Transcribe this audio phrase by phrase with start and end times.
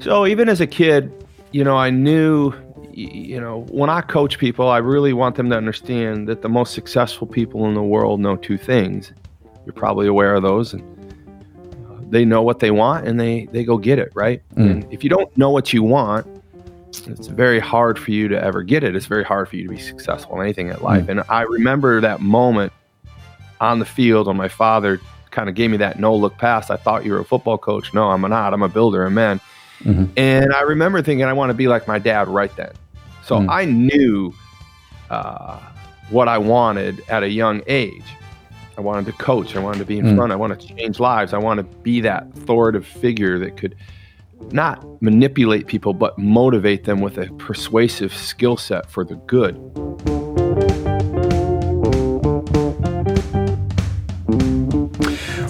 [0.00, 1.12] So even as a kid,
[1.52, 2.52] you know, I knew,
[2.92, 6.74] you know, when I coach people, I really want them to understand that the most
[6.74, 9.12] successful people in the world know two things.
[9.64, 10.74] You're probably aware of those.
[10.74, 14.42] And they know what they want and they, they go get it, right?
[14.56, 14.70] Mm.
[14.70, 16.26] And if you don't know what you want,
[17.06, 18.94] it's very hard for you to ever get it.
[18.94, 21.06] It's very hard for you to be successful in anything in life.
[21.06, 21.08] Mm.
[21.08, 22.72] And I remember that moment
[23.60, 26.70] on the field when my father kind of gave me that no look pass.
[26.70, 27.92] I thought you were a football coach.
[27.92, 28.54] No, I'm not.
[28.54, 29.40] I'm a builder of men.
[29.84, 30.12] Mm-hmm.
[30.16, 32.72] And I remember thinking I want to be like my dad right then.
[33.22, 33.50] So mm.
[33.50, 34.34] I knew
[35.10, 35.60] uh,
[36.10, 38.04] what I wanted at a young age.
[38.76, 39.54] I wanted to coach.
[39.54, 40.16] I wanted to be in mm.
[40.16, 40.32] front.
[40.32, 41.32] I wanted to change lives.
[41.32, 43.76] I wanted to be that authoritative figure that could
[44.50, 49.54] not manipulate people, but motivate them with a persuasive skill set for the good.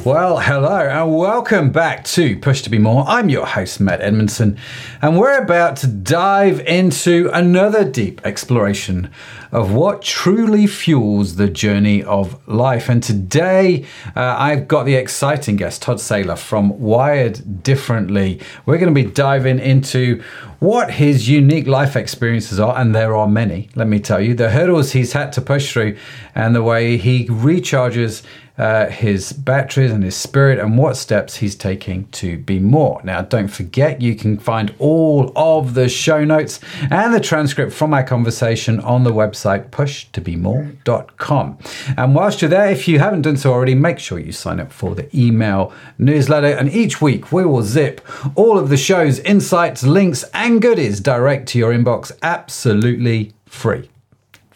[0.04, 3.06] Well, hello and welcome back to Push to Be More.
[3.08, 4.58] I'm your host, Matt Edmondson,
[5.00, 9.10] and we're about to dive into another deep exploration
[9.50, 12.90] of what truly fuels the journey of life.
[12.90, 18.42] And today, uh, I've got the exciting guest, Todd Saylor from Wired Differently.
[18.66, 20.22] We're going to be diving into
[20.58, 24.50] what his unique life experiences are, and there are many, let me tell you, the
[24.50, 25.96] hurdles he's had to push through,
[26.34, 28.22] and the way he recharges
[28.56, 33.00] uh, his batteries and his spirit and what steps he's taking to be more.
[33.02, 37.92] Now, don't forget, you can find all of the show notes and the transcript from
[37.92, 41.58] our conversation on the website pushtobemore.com.
[41.96, 44.72] And whilst you're there, if you haven't done so already, make sure you sign up
[44.72, 46.46] for the email newsletter.
[46.46, 48.00] And each week we will zip
[48.36, 53.90] all of the show's insights, links, and goodies direct to your inbox absolutely free.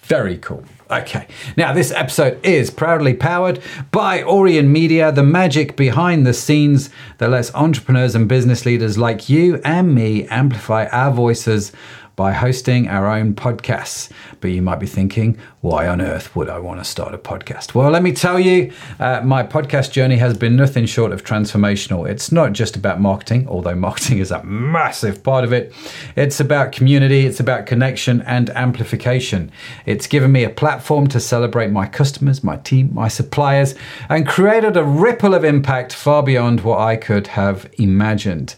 [0.03, 0.65] Very cool.
[0.91, 6.89] Okay, now this episode is proudly powered by Aurion Media, the magic behind the scenes
[7.19, 11.73] that lets entrepreneurs and business leaders like you and me amplify our voices
[12.19, 14.11] by hosting our own podcasts.
[14.41, 17.75] But you might be thinking, why on earth would I want to start a podcast?
[17.75, 22.11] Well, let me tell you, uh, my podcast journey has been nothing short of transformational.
[22.11, 25.73] It's not just about marketing, although marketing is a massive part of it.
[26.17, 29.53] It's about community, it's about connection and amplification.
[29.87, 33.77] It's given me a platform to celebrate my customers, my team, my suppliers,
[34.09, 38.57] and created a ripple of impact far beyond what I could have imagined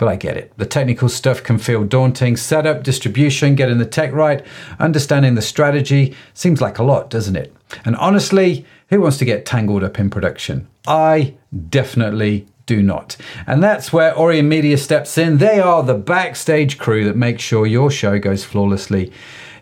[0.00, 0.50] but I get it.
[0.56, 2.34] The technical stuff can feel daunting.
[2.38, 4.42] Setup, distribution, getting the tech right,
[4.78, 7.54] understanding the strategy seems like a lot, doesn't it?
[7.84, 10.66] And honestly, who wants to get tangled up in production?
[10.86, 11.34] I
[11.68, 13.18] definitely do not.
[13.46, 15.36] And that's where Aurion Media steps in.
[15.36, 19.12] They are the backstage crew that make sure your show goes flawlessly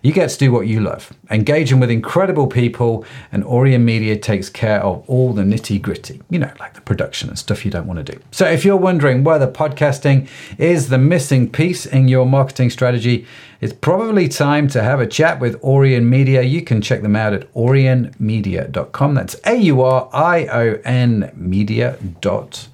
[0.03, 4.48] you get to do what you love, engaging with incredible people, and Aurion Media takes
[4.48, 7.86] care of all the nitty gritty, you know, like the production and stuff you don't
[7.86, 8.20] want to do.
[8.31, 13.26] So if you're wondering whether podcasting is the missing piece in your marketing strategy,
[13.60, 16.42] it's probably time to have a chat with Aurion Media.
[16.42, 19.14] You can check them out at aurionmedia.com.
[19.14, 22.69] That's A U R I O N media.com.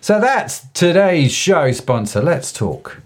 [0.00, 2.22] So that's today's show sponsor.
[2.22, 3.02] Let's talk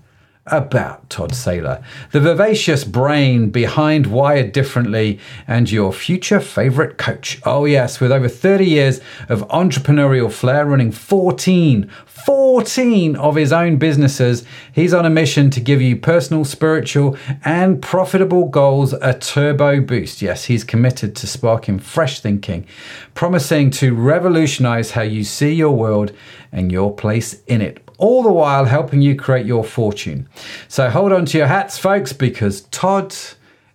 [0.51, 1.83] about Todd Saylor,
[2.13, 7.41] the vivacious brain behind Wired Differently and your future favorite coach.
[7.45, 13.77] Oh, yes, with over 30 years of entrepreneurial flair, running 14, 14 of his own
[13.77, 19.81] businesses, he's on a mission to give you personal, spiritual, and profitable goals a turbo
[19.81, 20.21] boost.
[20.21, 22.67] Yes, he's committed to sparking fresh thinking,
[23.15, 26.13] promising to revolutionize how you see your world
[26.53, 30.29] and your place in it all the while helping you create your fortune.
[30.69, 33.15] So hold on to your hats, folks, because Todd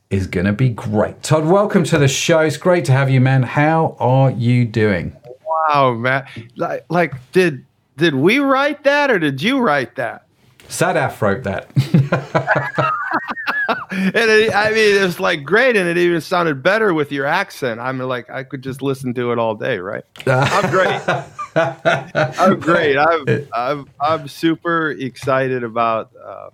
[0.09, 1.21] is going to be great.
[1.21, 2.39] Todd, welcome to the show.
[2.39, 3.43] It's great to have you, man.
[3.43, 5.15] How are you doing?
[5.45, 6.25] Wow, man.
[6.55, 7.65] Like, like did
[7.97, 10.25] did we write that or did you write that?
[10.67, 11.69] Sadaf wrote that.
[13.69, 17.25] and it, I mean, it was like great, and it even sounded better with your
[17.25, 17.79] accent.
[17.79, 20.03] I'm like, I could just listen to it all day, right?
[20.25, 21.01] I'm great.
[21.55, 22.97] I'm great.
[22.97, 26.49] I'm, I'm, I'm super excited about uh,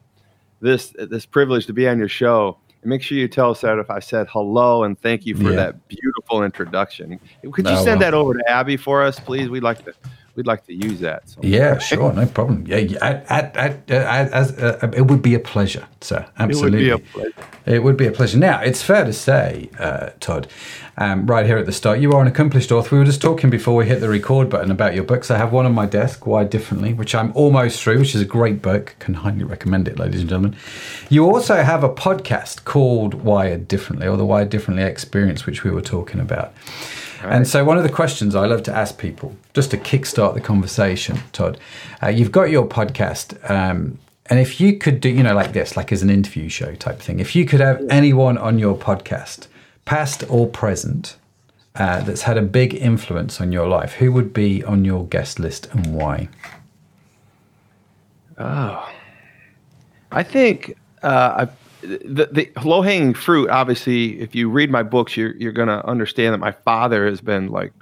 [0.62, 2.58] this this privilege to be on your show.
[2.82, 5.50] And make sure you tell us that if I said hello and thank you for
[5.50, 5.56] yeah.
[5.58, 7.20] that beautiful introduction.
[7.52, 8.00] Could you send well.
[8.00, 9.50] that over to Abby for us, please?
[9.50, 9.94] We'd like to
[10.40, 11.24] we'd like to use that.
[11.42, 12.64] Yeah, sure, no problem.
[12.66, 16.26] Yeah, at, as, uh, it would be a pleasure, sir.
[16.38, 17.50] Absolutely, it would be a pleasure.
[17.66, 18.38] It would be a pleasure.
[18.38, 20.48] Now, it's fair to say, uh, Todd,
[20.96, 22.96] um, right here at the start, you are an accomplished author.
[22.96, 25.30] We were just talking before we hit the record button about your books.
[25.30, 28.26] I have one on my desk, Wired Differently, which I'm almost through, which is a
[28.26, 28.96] great book.
[29.00, 30.56] Can highly recommend it, ladies and gentlemen.
[31.10, 35.72] You also have a podcast called Wired Differently, or the Wired Differently Experience, which we
[35.72, 36.54] were talking about.
[37.24, 37.34] Right.
[37.34, 40.42] And so, one of the questions I love to ask people, just to kickstart the
[40.42, 41.60] conversation, Todd,
[42.02, 43.50] uh, you've got your podcast.
[43.50, 46.76] Um, and if you could do, you know, like this, like as an interview show
[46.76, 49.48] type thing, if you could have anyone on your podcast,
[49.86, 51.18] past or present,
[51.76, 55.40] uh, that's had a big influence on your life, who would be on your guest
[55.40, 56.30] list and why?
[58.38, 58.90] Oh,
[60.12, 61.48] I think uh,
[61.82, 63.50] the, the low hanging fruit.
[63.50, 67.22] Obviously, if you read my books, you're you're going to understand that my father has
[67.22, 67.74] been like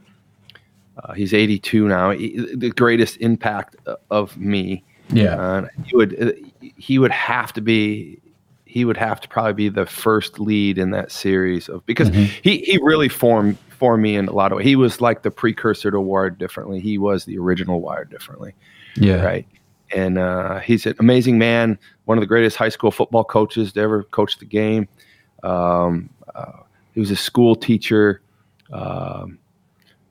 [1.03, 3.75] uh, he's 82 now, he, the greatest impact
[4.09, 4.83] of me.
[5.09, 8.19] Yeah, uh, he would he would have to be
[8.65, 12.39] he would have to probably be the first lead in that series of because mm-hmm.
[12.43, 14.65] he he really formed formed me in a lot of ways.
[14.65, 16.79] He was like the precursor to Wired Differently.
[16.79, 18.53] He was the original Wired Differently.
[18.95, 19.23] Yeah.
[19.23, 19.47] Right.
[19.95, 23.79] And uh, he's an amazing man, one of the greatest high school football coaches to
[23.79, 24.87] ever coach the game.
[25.43, 26.63] Um, uh,
[26.93, 28.21] he was a school teacher.
[28.71, 29.39] Um,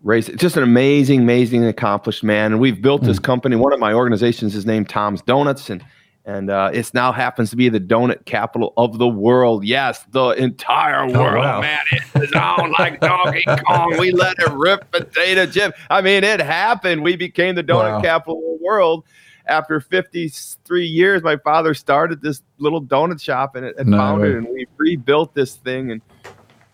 [0.02, 2.52] raised just an amazing, amazing, accomplished man.
[2.52, 3.24] And we've built this mm.
[3.24, 3.56] company.
[3.56, 5.84] One of my organizations is named Tom's Donuts, and
[6.24, 9.64] and uh, it now happens to be the donut capital of the world.
[9.64, 11.60] Yes, the entire oh, world, wow.
[11.60, 11.78] man.
[11.92, 13.96] It is on like Donkey Kong.
[13.98, 15.74] We let it rip potato chip.
[15.90, 17.02] I mean, it happened.
[17.02, 18.00] We became the donut wow.
[18.00, 19.04] capital of the world.
[19.48, 24.48] After 53 years, my father started this little donut shop and, and no founded, and
[24.48, 25.92] we rebuilt this thing.
[25.92, 26.02] And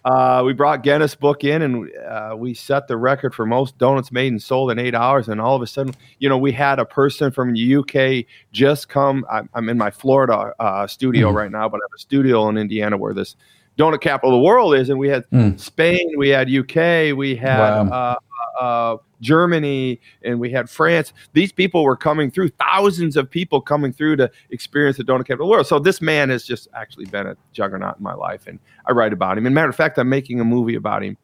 [0.05, 4.11] uh, we brought Guinness Book in and uh, we set the record for most donuts
[4.11, 5.29] made and sold in eight hours.
[5.29, 8.89] And all of a sudden, you know, we had a person from the UK just
[8.89, 9.25] come.
[9.31, 11.35] I'm, I'm in my Florida uh, studio mm.
[11.35, 13.37] right now, but I have a studio in Indiana where this
[13.79, 14.89] donut capital of the world is.
[14.89, 15.59] And we had mm.
[15.61, 19.01] Spain, we had UK, we had wow.
[19.23, 21.15] Germany, and we had France.
[21.33, 25.49] These people were coming through, thousands of people coming through to experience the donut capital
[25.49, 25.67] world.
[25.67, 29.15] So this man has just actually been a juggernaut in my life, and I write
[29.15, 29.47] about him.
[29.47, 31.17] And matter of fact, I'm making a movie about him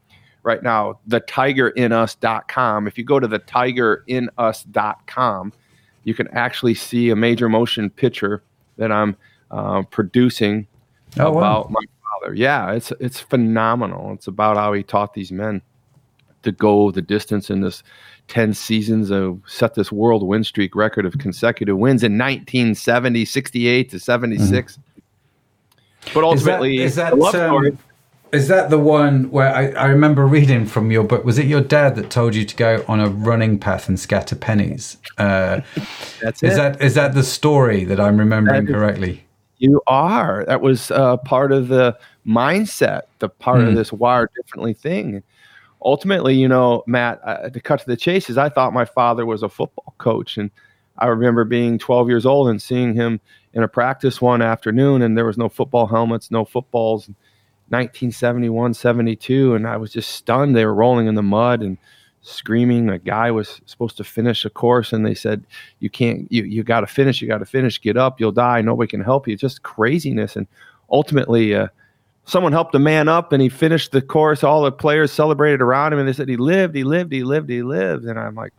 [0.43, 2.87] right now, thetigerinus.com.
[2.87, 5.53] If you go to thetigerinus.com,
[6.05, 8.43] you can actually see a major motion picture
[8.79, 9.15] that I'm
[9.51, 10.67] uh, producing
[11.19, 11.67] oh, about wow.
[11.71, 12.35] my father.
[12.35, 14.13] Yeah, it's it's phenomenal.
[14.13, 15.63] It's about how he taught these men
[16.43, 17.83] to go the distance in this
[18.29, 23.91] 10 seasons of set this world win streak record of consecutive wins in 1970 68
[23.91, 26.15] to 76 mm-hmm.
[26.15, 27.79] but ultimately is that, is that, um,
[28.33, 31.63] is that the one where I, I, remember reading from your book was it your
[31.63, 35.63] dad that told you to go on a running path and scatter pennies uh,
[36.23, 36.57] that's is it.
[36.57, 39.25] that is that the story that i'm remembering correctly
[39.57, 41.97] you are that was uh, part of the
[42.27, 43.69] mindset the part mm.
[43.69, 45.23] of this wired differently thing
[45.83, 49.27] ultimately, you know, Matt, uh, to cut to the chase, is I thought my father
[49.27, 50.51] was a football coach, and
[50.99, 53.21] I remember being 12 years old and seeing him
[53.55, 57.09] in a practice one afternoon, and there was no football helmets, no footballs.
[57.71, 60.57] 1971, 72, and I was just stunned.
[60.57, 61.77] They were rolling in the mud and
[62.23, 62.89] screaming.
[62.89, 65.45] A guy was supposed to finish a course, and they said,
[65.79, 66.31] "You can't.
[66.33, 67.21] You you got to finish.
[67.21, 67.81] You got to finish.
[67.81, 68.21] Get up.
[68.21, 68.63] You'll die.
[68.63, 70.47] Nobody can help you." Just craziness, and
[70.91, 71.69] ultimately, uh,
[72.29, 74.45] someone helped a man up and he finished the course.
[74.45, 77.49] All the players celebrated around him and they said, He lived, he lived, he lived,
[77.49, 78.05] he lived.
[78.05, 78.53] And I'm like,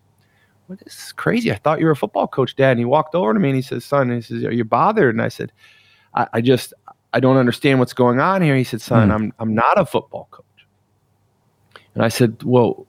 [0.68, 1.52] What this is crazy.
[1.52, 2.72] I thought you were a football coach, Dad.
[2.72, 5.14] And he walked over to me and he says, Son, he says, Are you bothered?
[5.14, 5.52] And I said,
[6.16, 6.74] I, I just
[7.14, 8.56] I don't understand what's going on here.
[8.56, 9.14] He said, Son, mm.
[9.14, 10.46] I'm I'm not a football coach.
[11.94, 12.88] And I said, Well,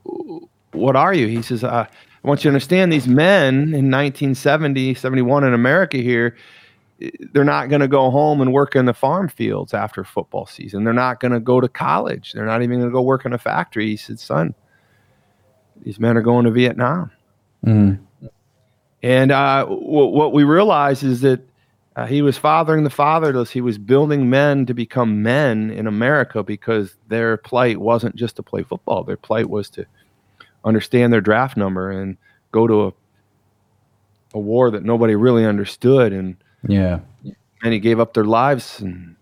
[0.72, 1.26] what are you?
[1.26, 1.86] He says, uh,
[2.22, 6.36] I want you to understand these men in 1970, 71 in America here,
[7.32, 10.84] they're not going to go home and work in the farm fields after football season.
[10.84, 12.32] They're not going to go to college.
[12.32, 13.86] They're not even going to go work in a factory.
[13.86, 14.54] He said, son,
[15.82, 17.10] these men are going to Vietnam.
[17.64, 18.00] Mm.
[19.02, 21.40] And uh, w- what we realize is that
[21.96, 23.50] uh, he was fathering the fatherless.
[23.50, 28.42] He was building men to become men in America because their plight wasn't just to
[28.42, 29.04] play football.
[29.04, 29.86] Their plight was to
[30.64, 32.18] understand their draft number and
[32.52, 32.92] go to a,
[34.34, 36.36] a war that nobody really understood and–
[36.66, 37.00] yeah.
[37.62, 39.16] Many gave up their lives and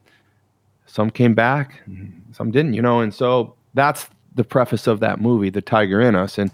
[0.87, 3.01] some came back and some didn't, you know.
[3.01, 6.39] And so that's the preface of that movie, The Tiger in Us.
[6.39, 6.51] And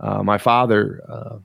[0.00, 1.36] uh, my father uh,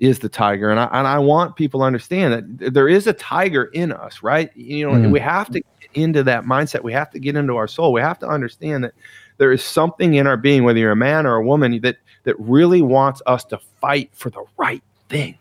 [0.00, 0.70] is the tiger.
[0.70, 4.22] And I, and I want people to understand that there is a tiger in us,
[4.22, 4.54] right?
[4.56, 5.10] You know, mm-hmm.
[5.10, 6.82] we have to get into that mindset.
[6.82, 7.92] We have to get into our soul.
[7.92, 8.94] We have to understand that
[9.38, 12.38] there is something in our being, whether you're a man or a woman, that, that
[12.38, 15.36] really wants us to fight for the right thing.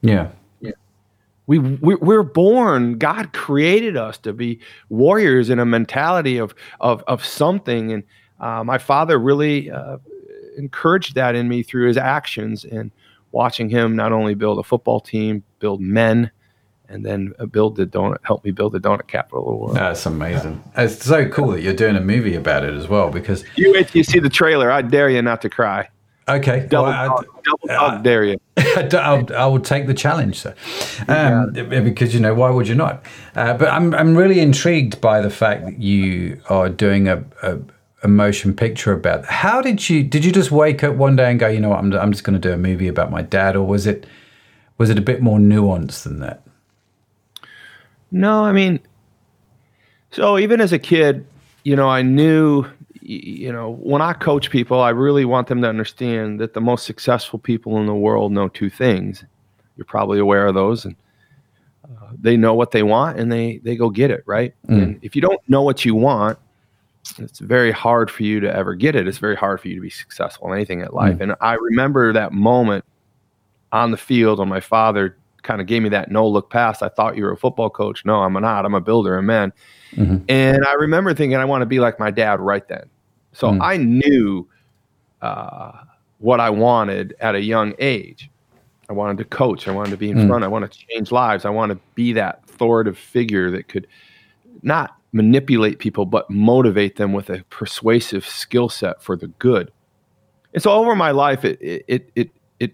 [0.00, 0.28] Yeah
[1.48, 7.24] we we're born god created us to be warriors in a mentality of of, of
[7.24, 8.04] something and
[8.38, 9.96] uh, my father really uh,
[10.56, 12.92] encouraged that in me through his actions and
[13.32, 16.30] watching him not only build a football team build men
[16.88, 19.76] and then build the donut, help me build the donut capital of the world.
[19.76, 20.62] That's amazing.
[20.76, 23.88] It's so cool that you're doing a movie about it as well because you wait
[23.88, 24.70] till you see the trailer.
[24.70, 25.88] I dare you not to cry.
[26.28, 28.40] Okay, double, well, dog, I, double dog uh, dare you.
[28.56, 30.54] I'll, I will take the challenge, sir.
[31.08, 31.80] Um, yeah.
[31.80, 33.04] Because you know why would you not?
[33.34, 37.58] Uh, but I'm I'm really intrigued by the fact that you are doing a, a,
[38.02, 39.24] a motion picture about.
[39.24, 41.78] How did you did you just wake up one day and go, you know what,
[41.78, 44.06] I'm I'm just going to do a movie about my dad, or was it
[44.76, 46.42] was it a bit more nuanced than that?
[48.10, 48.80] No, I mean,
[50.10, 51.26] so even as a kid,
[51.64, 52.64] you know, I knew,
[53.08, 56.84] you know, when I coach people, I really want them to understand that the most
[56.84, 59.24] successful people in the world know two things.
[59.76, 60.94] You're probably aware of those, and
[61.84, 64.54] uh, they know what they want, and they they go get it, right?
[64.68, 64.82] Mm.
[64.82, 66.38] And if you don't know what you want,
[67.18, 69.08] it's very hard for you to ever get it.
[69.08, 71.16] It's very hard for you to be successful in anything in life.
[71.16, 71.22] Mm.
[71.22, 72.84] And I remember that moment
[73.72, 76.82] on the field when my father kind of gave me that no look pass.
[76.82, 78.04] I thought you were a football coach.
[78.04, 78.66] No, I'm not.
[78.66, 79.52] I'm a builder a man.
[79.92, 80.24] Mm-hmm.
[80.28, 82.90] And I remember thinking I want to be like my dad right then.
[83.38, 83.62] So mm.
[83.62, 84.48] I knew
[85.22, 85.70] uh,
[86.18, 88.28] what I wanted at a young age.
[88.90, 89.68] I wanted to coach.
[89.68, 90.26] I wanted to be in mm.
[90.26, 90.42] front.
[90.42, 91.44] I want to change lives.
[91.44, 93.86] I want to be that authoritative figure that could
[94.62, 99.70] not manipulate people, but motivate them with a persuasive skill set for the good.
[100.52, 102.72] And so over my life, it, it, it, it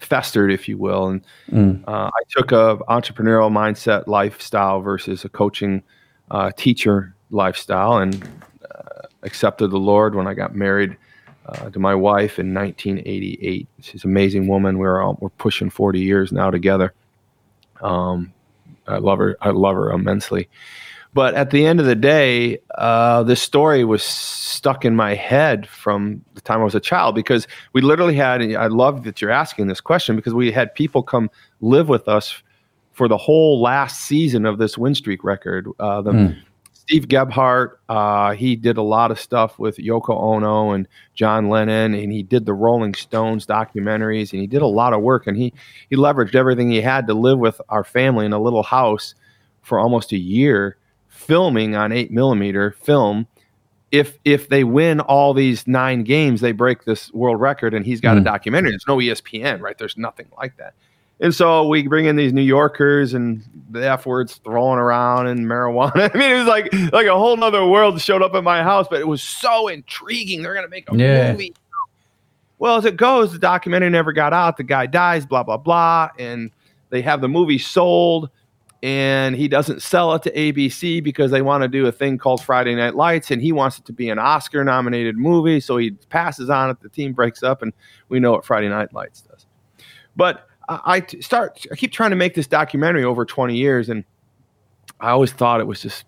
[0.00, 1.10] festered, if you will.
[1.10, 1.84] And mm.
[1.86, 5.80] uh, I took a entrepreneurial mindset lifestyle versus a coaching
[6.32, 8.28] uh, teacher lifestyle, and
[9.22, 10.96] accepted the Lord when I got married
[11.46, 13.68] uh, to my wife in 1988.
[13.80, 14.78] She's an amazing woman.
[14.78, 16.92] We're all, we're pushing 40 years now together.
[17.80, 18.32] Um,
[18.86, 19.36] I love her.
[19.40, 20.48] I love her immensely.
[21.14, 25.68] But at the end of the day, uh, this story was stuck in my head
[25.68, 29.30] from the time I was a child because we literally had, I love that you're
[29.30, 32.42] asking this question because we had people come live with us
[32.92, 35.68] for the whole last season of this win streak record.
[35.78, 36.42] Uh, the, mm.
[36.92, 41.94] Steve Gebhardt, uh, he did a lot of stuff with Yoko Ono and John Lennon,
[41.94, 45.34] and he did the Rolling Stones documentaries, and he did a lot of work, and
[45.34, 45.54] he
[45.88, 49.14] he leveraged everything he had to live with our family in a little house
[49.62, 50.76] for almost a year
[51.08, 53.26] filming on eight millimeter film.
[53.90, 58.02] If if they win all these nine games, they break this world record, and he's
[58.02, 58.18] got mm.
[58.18, 58.24] a hmm.
[58.24, 58.72] documentary.
[58.72, 59.78] There's no ESPN, right?
[59.78, 60.74] There's nothing like that.
[61.22, 65.46] And so we bring in these New Yorkers and the F words thrown around and
[65.46, 66.10] marijuana.
[66.14, 68.88] I mean, it was like like a whole other world showed up at my house,
[68.90, 70.42] but it was so intriguing.
[70.42, 71.30] They're gonna make a yeah.
[71.30, 71.54] movie.
[72.58, 74.56] Well, as it goes, the documentary never got out.
[74.56, 76.50] The guy dies, blah blah blah, and
[76.90, 78.28] they have the movie sold
[78.82, 82.42] and he doesn't sell it to ABC because they want to do a thing called
[82.42, 85.60] Friday Night Lights, and he wants it to be an Oscar nominated movie.
[85.60, 86.80] So he passes on it.
[86.80, 87.72] The team breaks up, and
[88.08, 89.46] we know what Friday Night Lights does.
[90.16, 94.04] But I start, I keep trying to make this documentary over 20 years, and
[95.00, 96.04] I always thought it was just,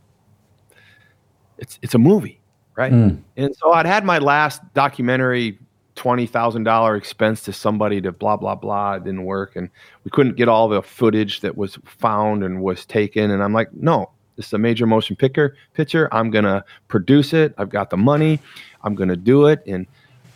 [1.59, 2.41] it's it's a movie,
[2.77, 2.93] right?
[2.93, 3.23] Mm.
[3.37, 5.59] And so I'd had my last documentary
[5.95, 8.95] twenty thousand dollar expense to somebody to blah blah blah.
[8.95, 9.69] It didn't work, and
[10.05, 13.31] we couldn't get all the footage that was found and was taken.
[13.31, 15.57] And I'm like, no, this is a major motion picture.
[15.75, 16.09] Picture.
[16.13, 17.55] I'm gonna produce it.
[17.59, 18.41] I've got the money.
[18.83, 19.87] I'm gonna do it, and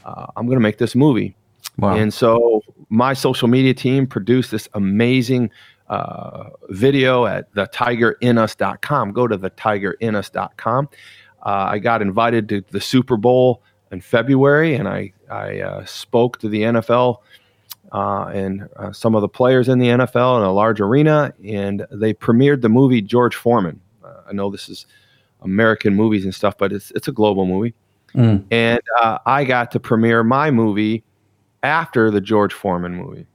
[0.04, 1.36] uh, I'm gonna make this movie.
[1.78, 1.96] Wow.
[1.96, 5.50] And so my social media team produced this amazing
[5.88, 9.12] uh, video at thetigerinus.com.
[9.12, 10.88] Go to thetigerinus.com.
[11.44, 16.38] Uh, I got invited to the Super Bowl in February, and I I uh, spoke
[16.40, 17.18] to the NFL
[17.92, 21.86] uh, and uh, some of the players in the NFL in a large arena, and
[21.90, 23.80] they premiered the movie George Foreman.
[24.04, 24.86] Uh, I know this is
[25.42, 27.74] American movies and stuff, but it's it's a global movie,
[28.14, 28.44] mm.
[28.50, 31.04] and uh, I got to premiere my movie
[31.62, 33.26] after the George Foreman movie,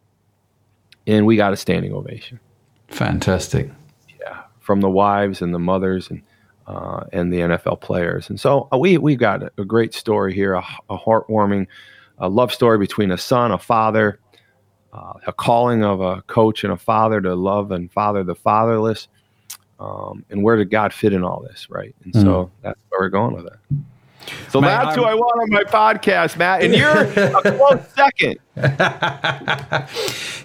[1.08, 2.40] and we got a standing ovation.
[2.88, 3.70] Fantastic.
[4.20, 6.22] Yeah, from the wives and the mothers and
[6.68, 8.30] uh, and the NFL players.
[8.30, 11.68] And so uh, we we got a, great story here, a, a heartwarming
[12.20, 14.20] a love story between a son, a father,
[14.94, 19.08] uh, a calling of a coach and a father to love and father the fatherless.
[19.80, 21.96] Um, and where did God fit in all this, right?
[22.04, 22.22] And mm.
[22.22, 23.60] so that's where we're going with it.
[24.50, 26.64] So Man, that's I'm, who I want on my podcast, Matt.
[26.64, 28.38] And you're a close second.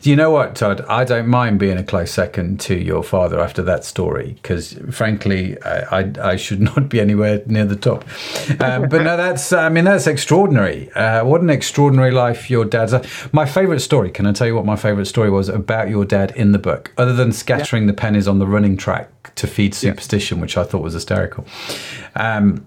[0.03, 0.81] you know what, Todd?
[0.89, 5.63] I don't mind being a close second to your father after that story because, frankly,
[5.63, 8.07] I, I, I, should not be anywhere near the top.
[8.59, 10.91] Uh, but no, that's I mean that's extraordinary.
[10.93, 12.95] Uh, what an extraordinary life your dad's.
[13.33, 14.11] My favorite story.
[14.11, 16.95] Can I tell you what my favorite story was about your dad in the book?
[16.97, 17.89] Other than scattering yeah.
[17.89, 20.43] the pennies on the running track to feed superstition, yeah.
[20.43, 21.47] which I thought was hysterical.
[22.17, 22.67] Um,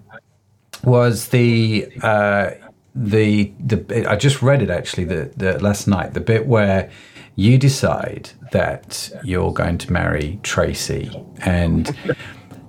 [0.84, 2.50] was the uh,
[2.94, 6.90] the the I just read it actually the, the last night the bit where
[7.34, 11.96] you decide that you're going to marry Tracy, and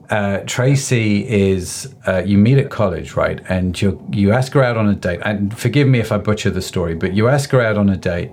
[0.09, 3.41] uh, Tracy is uh, you meet at college, right?
[3.49, 5.19] And you you ask her out on a date.
[5.23, 7.97] And forgive me if I butcher the story, but you ask her out on a
[7.97, 8.31] date.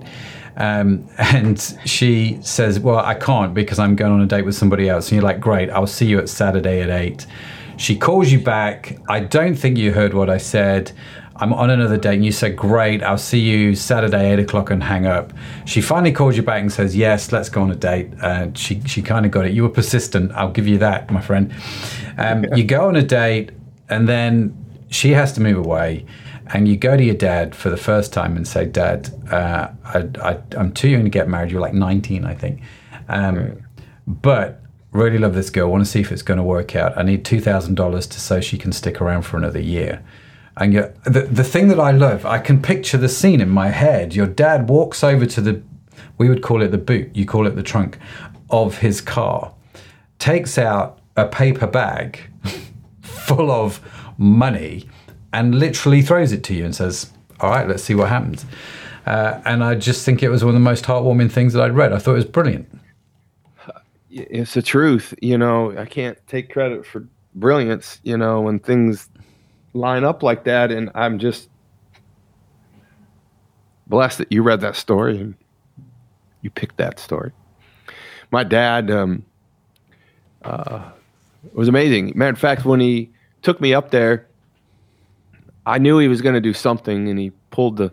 [0.57, 4.89] Um, and she says, Well, I can't because I'm going on a date with somebody
[4.89, 5.07] else.
[5.07, 7.25] And you're like, Great, I'll see you at Saturday at 8.
[7.81, 8.99] She calls you back.
[9.09, 10.91] I don't think you heard what I said.
[11.37, 12.13] I'm on another date.
[12.13, 15.33] And you said, Great, I'll see you Saturday, 8 o'clock, and hang up.
[15.65, 18.13] She finally calls you back and says, Yes, let's go on a date.
[18.21, 19.53] Uh, she, she kind of got it.
[19.53, 20.31] You were persistent.
[20.33, 21.51] I'll give you that, my friend.
[22.19, 23.49] Um, you go on a date,
[23.89, 24.55] and then
[24.91, 26.05] she has to move away
[26.53, 30.37] and you go to your dad for the first time and say, Dad, uh, I,
[30.57, 31.49] am too young to get married.
[31.49, 32.61] You're like 19, I think.
[33.07, 33.57] Um, right.
[34.05, 34.60] But
[34.91, 35.69] really love this girl.
[35.69, 36.97] Want to see if it's going to work out.
[36.97, 40.03] I need $2,000 to so she can stick around for another year.
[40.57, 40.73] And
[41.05, 44.13] the, the thing that I love, I can picture the scene in my head.
[44.13, 45.61] Your dad walks over to the,
[46.17, 47.97] we would call it the boot, you call it the trunk
[48.49, 49.53] of his car,
[50.19, 52.19] takes out a paper bag
[53.01, 53.79] full of
[54.17, 54.87] money
[55.33, 58.45] and literally throws it to you and says, All right, let's see what happens.
[59.05, 61.73] Uh, and I just think it was one of the most heartwarming things that I'd
[61.73, 61.93] read.
[61.93, 62.67] I thought it was brilliant.
[64.11, 65.13] It's the truth.
[65.21, 69.09] You know, I can't take credit for brilliance, you know, when things
[69.73, 70.71] line up like that.
[70.71, 71.49] And I'm just
[73.87, 75.35] blessed that you read that story and
[76.41, 77.31] you picked that story.
[78.31, 79.25] My dad um,
[80.43, 80.89] uh,
[81.53, 82.13] was amazing.
[82.15, 84.27] Matter of fact, when he took me up there,
[85.65, 87.91] I knew he was going to do something, and he pulled the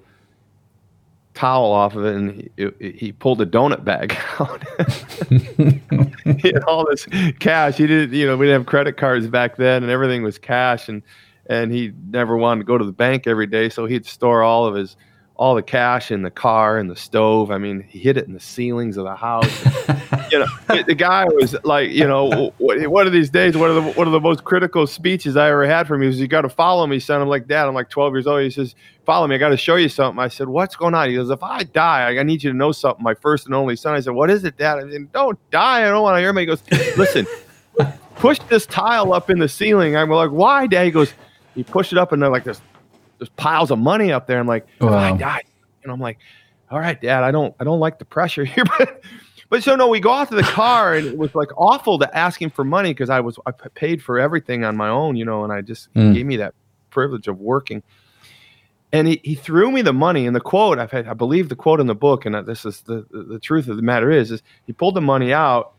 [1.38, 4.64] towel off of it, and he, he pulled a donut bag out.
[6.40, 7.06] he had all this
[7.38, 7.76] cash.
[7.76, 10.88] He didn't, you know, we didn't have credit cards back then, and everything was cash,
[10.88, 11.02] and
[11.46, 14.66] and he never wanted to go to the bank every day, so he'd store all
[14.66, 14.96] of his
[15.38, 17.50] all the cash in the car and the stove.
[17.52, 19.64] I mean, he hid it in the ceilings of the house.
[20.32, 23.92] you know, the guy was like, you know, one of these days, one of the
[23.92, 26.48] one of the most critical speeches I ever had from him was, "You got to
[26.48, 28.74] follow me, son." I'm like, "Dad, I'm like 12 years old." He says,
[29.06, 29.36] "Follow me.
[29.36, 31.62] I got to show you something." I said, "What's going on?" He goes, "If I
[31.62, 33.94] die, I need you to know something." My first and only son.
[33.94, 35.86] I said, "What is it, Dad?" I said, "Don't die.
[35.86, 36.62] I don't want to hear me." He goes,
[36.96, 37.26] "Listen."
[38.16, 39.96] push this tile up in the ceiling.
[39.96, 40.84] I'm like, why, Dad?
[40.84, 41.14] He goes,
[41.54, 42.60] he pushed it up and they're like this
[43.18, 44.38] there's piles of money up there.
[44.38, 44.96] I'm like, wow.
[44.96, 45.42] I die,
[45.82, 46.18] and I'm like,
[46.70, 49.02] all right, Dad, I don't I don't like the pressure here, but
[49.50, 52.16] but so no, we go out to the car and it was like awful to
[52.16, 55.24] ask him for money because I was I paid for everything on my own, you
[55.24, 56.14] know, and I just mm.
[56.14, 56.54] gave me that
[56.90, 57.82] privilege of working.
[58.90, 61.56] And he, he threw me the money and the quote I've had, I believe the
[61.56, 64.30] quote in the book, and this is the, the, the truth of the matter is,
[64.30, 65.74] is he pulled the money out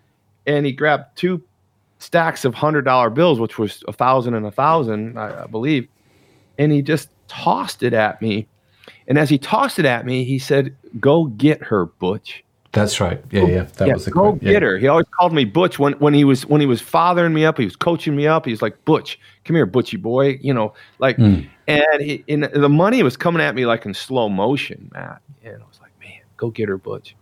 [0.45, 1.41] and he grabbed two
[1.97, 5.87] stacks of hundred dollar bills, which was a thousand and a thousand, I, I believe,
[6.57, 8.47] and he just tossed it at me.
[9.07, 12.43] And as he tossed it at me, he said, Go get her, Butch.
[12.71, 13.23] That's right.
[13.31, 13.63] Yeah, yeah.
[13.77, 14.41] That yeah, was the go quote.
[14.41, 14.59] get yeah.
[14.59, 14.77] her.
[14.77, 17.57] He always called me Butch when, when he was when he was fathering me up.
[17.57, 18.45] He was coaching me up.
[18.45, 20.37] He was like Butch, come here, Butchy boy.
[20.41, 21.47] You know, like, mm.
[21.67, 25.21] and he, and the money was coming at me like in slow motion, Matt.
[25.43, 27.15] And I was like, man, go get her, Butch.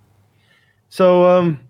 [0.89, 1.61] So, um,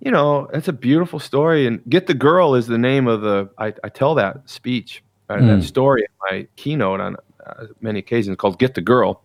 [0.00, 1.68] you know, it's a beautiful story.
[1.68, 3.48] And get the girl is the name of the.
[3.56, 5.46] I, I tell that speech, uh, mm.
[5.46, 9.22] that story in my keynote on uh, many occasions called "Get the Girl,"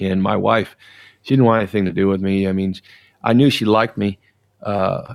[0.00, 0.76] and my wife,
[1.22, 2.48] she didn't want anything to do with me.
[2.48, 2.74] I mean,
[3.22, 4.18] I knew she liked me,
[4.62, 5.14] uh,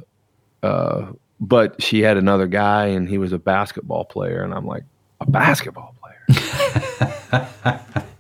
[0.62, 1.08] uh,
[1.40, 4.84] but she had another guy, and he was a basketball player, and I'm like,
[5.22, 7.50] a basketball player.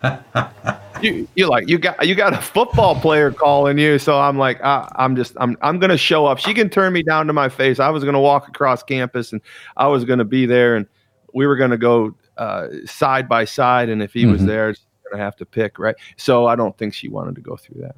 [1.01, 4.61] you, you like you got you got a football player calling you, so I'm like
[4.63, 6.39] I, I'm just I'm I'm gonna show up.
[6.39, 7.79] She can turn me down to my face.
[7.79, 9.41] I was gonna walk across campus, and
[9.77, 10.87] I was gonna be there, and
[11.33, 14.33] we were gonna go uh, side by side, and if he mm-hmm.
[14.33, 14.73] was there,
[15.13, 15.95] going to have to pick, right?
[16.17, 17.95] So I don't think she wanted to go through that.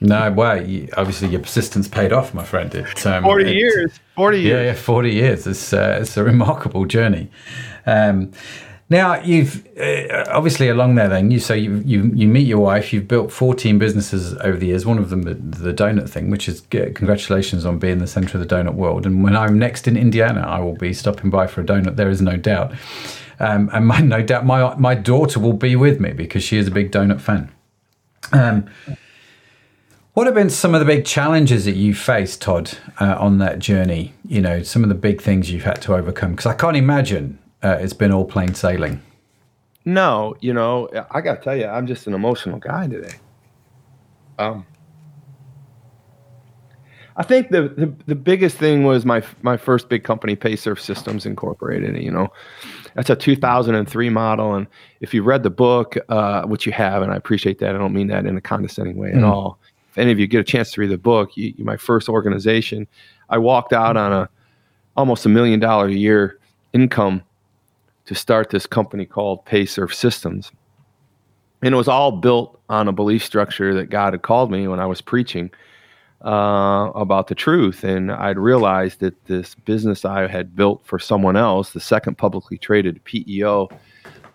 [0.00, 2.74] No, well, you, obviously your persistence paid off, my friend.
[2.74, 5.46] It, um, forty it, years, forty years, yeah, yeah, forty years.
[5.46, 7.30] It's uh, it's a remarkable journey.
[7.86, 8.32] Um,
[8.90, 11.08] now you've uh, obviously along there.
[11.08, 12.92] Then you so you you you meet your wife.
[12.92, 14.84] You've built fourteen businesses over the years.
[14.84, 18.36] One of them the, the donut thing, which is uh, congratulations on being the center
[18.36, 19.06] of the donut world.
[19.06, 21.94] And when I'm next in Indiana, I will be stopping by for a donut.
[21.94, 22.72] There is no doubt.
[23.40, 26.66] Um, and my, no doubt my my daughter will be with me because she is
[26.66, 27.50] a big donut fan.
[28.32, 28.68] Um,
[30.14, 33.60] what have been some of the big challenges that you faced, Todd, uh, on that
[33.60, 34.14] journey?
[34.26, 37.38] You know, some of the big things you've had to overcome because I can't imagine
[37.62, 39.00] uh, it's been all plain sailing.
[39.84, 43.14] No, you know, I got to tell you, I'm just an emotional guy today.
[44.38, 44.66] Um,
[47.16, 51.26] I think the, the, the biggest thing was my my first big company, Payserve Systems
[51.26, 52.00] Incorporated.
[52.00, 52.28] You know,
[52.94, 54.66] that's a 2003 model, and
[55.00, 57.92] if you read the book, uh, which you have, and I appreciate that, I don't
[57.92, 59.18] mean that in a condescending way mm.
[59.18, 59.58] at all.
[59.90, 62.86] if any of you get a chance to read the book, you, my first organization,
[63.28, 64.28] I walked out on a
[64.96, 66.38] almost a million dollar a year
[66.72, 67.22] income
[68.06, 70.50] to start this company called Payserve Systems.
[71.62, 74.80] And it was all built on a belief structure that God had called me when
[74.80, 75.50] I was preaching
[76.24, 77.84] uh, about the truth.
[77.84, 82.58] And I'd realized that this business I had built for someone else, the second publicly
[82.58, 83.68] traded PEO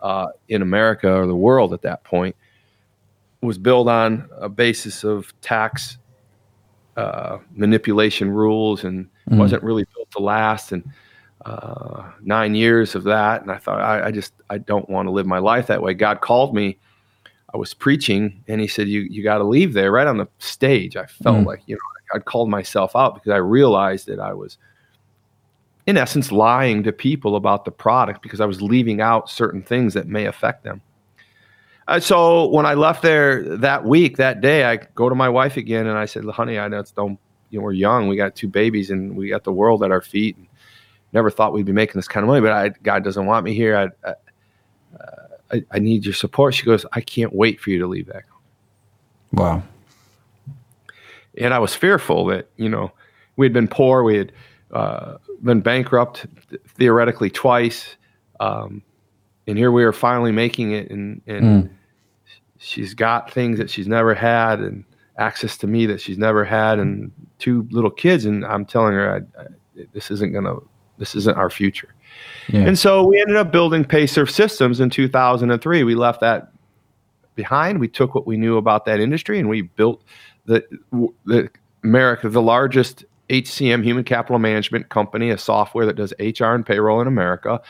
[0.01, 2.35] uh, in America or the world at that point,
[3.41, 5.97] was built on a basis of tax
[6.95, 9.37] uh, manipulation rules and mm.
[9.37, 10.71] wasn't really built to last.
[10.71, 10.83] And
[11.45, 15.11] uh, nine years of that, and I thought I, I just I don't want to
[15.11, 15.93] live my life that way.
[15.93, 16.77] God called me.
[17.53, 20.27] I was preaching, and He said, "You you got to leave there." Right on the
[20.39, 21.45] stage, I felt mm.
[21.45, 24.57] like you know I'd called myself out because I realized that I was,
[25.87, 29.93] in essence, lying to people about the product because I was leaving out certain things
[29.93, 30.81] that may affect them.
[31.87, 35.57] Uh, so when I left there that week, that day, I go to my wife
[35.57, 37.19] again and I said, "Honey, I just don't.
[37.49, 38.07] You know, we're young.
[38.07, 40.37] We got two babies, and we got the world at our feet.
[40.37, 40.47] And
[41.13, 43.53] never thought we'd be making this kind of money, but I, God doesn't want me
[43.53, 43.77] here.
[43.77, 44.13] I, I,
[44.99, 45.22] uh,
[45.71, 46.55] I, need your support.
[46.55, 48.23] She goes, I can't wait for you to leave that.
[49.31, 49.63] Wow.
[51.37, 52.91] And I was fearful that, you know,
[53.35, 54.03] we had been poor.
[54.03, 54.31] We had
[54.71, 56.25] uh, been bankrupt
[56.67, 57.95] theoretically twice.
[58.39, 58.83] Um,
[59.47, 60.89] and here we are finally making it.
[60.91, 61.69] And, and mm.
[62.57, 64.83] she's got things that she's never had and
[65.17, 68.25] access to me that she's never had and two little kids.
[68.25, 69.45] And I'm telling her, I, I,
[69.93, 71.92] this isn't going to this isn't our future.
[72.49, 72.61] Yeah.
[72.61, 75.83] And so we ended up building Payserve Systems in 2003.
[75.83, 76.51] We left that
[77.35, 77.79] behind.
[77.79, 80.03] We took what we knew about that industry and we built
[80.45, 80.63] the
[81.25, 81.49] the
[81.83, 87.01] America, the largest HCM human capital management company, a software that does HR and payroll
[87.01, 87.61] in America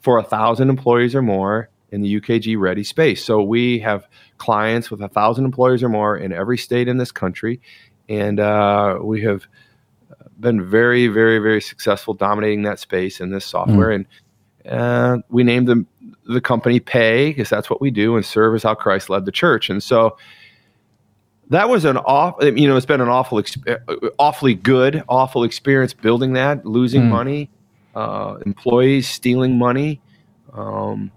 [0.00, 3.24] for a thousand employees or more in the UKG ready space.
[3.24, 4.06] So we have
[4.38, 7.60] clients with a thousand employees or more in every state in this country,
[8.08, 9.46] and uh, we have
[10.40, 13.88] been very, very, very successful dominating that space in this software.
[13.88, 14.06] Mm.
[14.64, 15.84] And uh, we named the,
[16.26, 19.32] the company Pay because that's what we do and serve is how Christ led the
[19.32, 19.70] church.
[19.70, 20.16] And so
[21.48, 23.76] that was an off, you know, it's been an awful, uh,
[24.18, 27.10] awfully good, awful experience building that, losing mm.
[27.10, 27.50] money,
[27.94, 30.00] uh, employees stealing money,
[30.52, 31.10] um,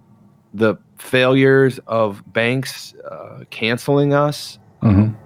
[0.53, 4.59] the failures of banks uh, canceling us.
[4.81, 5.22] Mm-hmm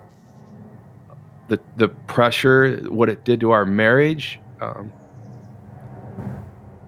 [1.48, 4.40] the the pressure, what it did to our marriage.
[4.62, 4.92] Um,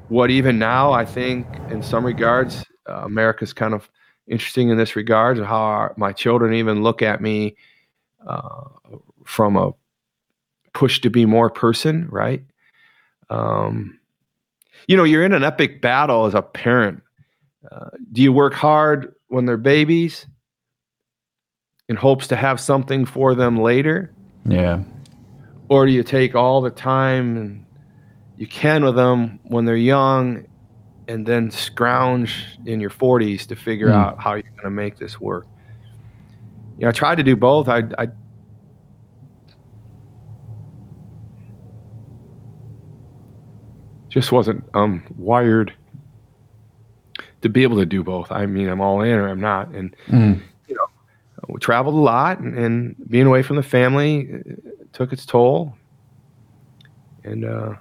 [0.10, 3.90] what even now, I think, in some regards, uh, America's kind of
[4.28, 7.56] interesting in this regard, how our, my children even look at me
[8.28, 8.66] uh,
[9.24, 9.72] from a
[10.74, 12.44] push to be more person, right?
[13.30, 14.00] Um,
[14.88, 17.04] you know, you're in an epic battle as a parent.
[17.72, 20.26] Uh, do you work hard when they're babies
[21.88, 24.12] in hopes to have something for them later?
[24.46, 24.84] Yeah.
[25.68, 27.66] Or do you take all the time
[28.38, 30.46] you can with them when they're young
[31.08, 33.96] and then scrounge in your 40s to figure mm.
[33.96, 35.46] out how you're going to make this work?
[36.78, 37.68] You know, I tried to do both.
[37.68, 38.08] I, I
[44.10, 45.74] just wasn't um, wired
[47.42, 48.32] to be able to do both.
[48.32, 49.70] I mean, I'm all in or I'm not.
[49.70, 50.42] And mm
[51.50, 54.54] we traveled a lot, and, and, being away from the family uh,
[54.94, 55.74] took its toll.
[57.24, 57.76] And uh,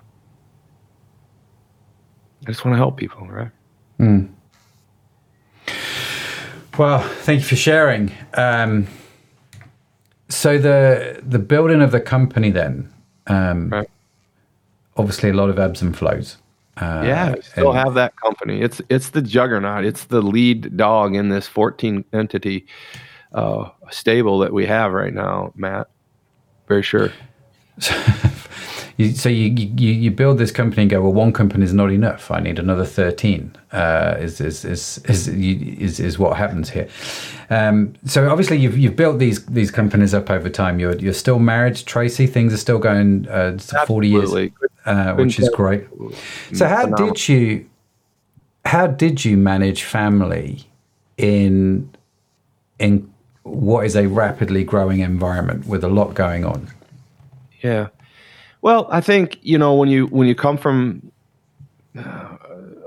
[2.47, 3.51] I just want to help people, right?
[3.99, 4.31] Mm.
[6.79, 8.13] Well, thank you for sharing.
[8.35, 8.87] Um,
[10.29, 12.93] so the the building of the company, then,
[13.27, 13.91] um, right.
[14.97, 16.37] obviously a lot of ebbs and flows.
[16.77, 18.61] Uh, yeah, still and, have that company.
[18.61, 19.85] It's it's the juggernaut.
[19.85, 22.67] It's the lead dog in this 14 entity
[23.33, 25.89] uh, stable that we have right now, Matt.
[26.67, 27.13] Very sure.
[27.79, 32.31] so you, you you build this company and go, well, one company is not enough.
[32.31, 33.55] I need another thirteen.
[33.73, 36.89] Uh, is, is, is is is is what happens here.
[37.51, 40.81] Um, so obviously you've you've built these these companies up over time.
[40.81, 42.27] You're you're still married to Tracy.
[42.27, 44.35] Things are still going uh, forty years,
[44.85, 45.87] uh, which is great.
[46.55, 47.69] So how did you
[48.65, 50.65] how did you manage family
[51.17, 51.91] in
[52.79, 53.13] in
[53.49, 56.69] what is a rapidly growing environment with a lot going on.
[57.63, 57.89] Yeah.
[58.61, 61.13] Well, I think, you know, when you when you come from
[61.97, 62.37] uh,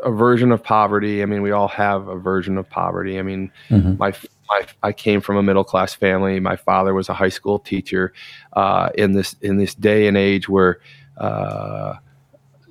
[0.03, 3.19] a version of poverty, I mean, we all have a version of poverty.
[3.19, 3.95] I mean, mm-hmm.
[3.97, 4.13] my
[4.49, 6.39] my I came from a middle class family.
[6.39, 8.13] My father was a high school teacher
[8.53, 10.79] uh, in this in this day and age where
[11.17, 11.95] uh,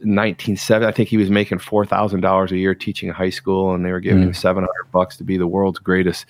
[0.02, 0.86] 1970.
[0.86, 3.92] I think he was making four thousand dollars a year teaching high school, and they
[3.92, 6.26] were giving him 700 bucks to be the world's greatest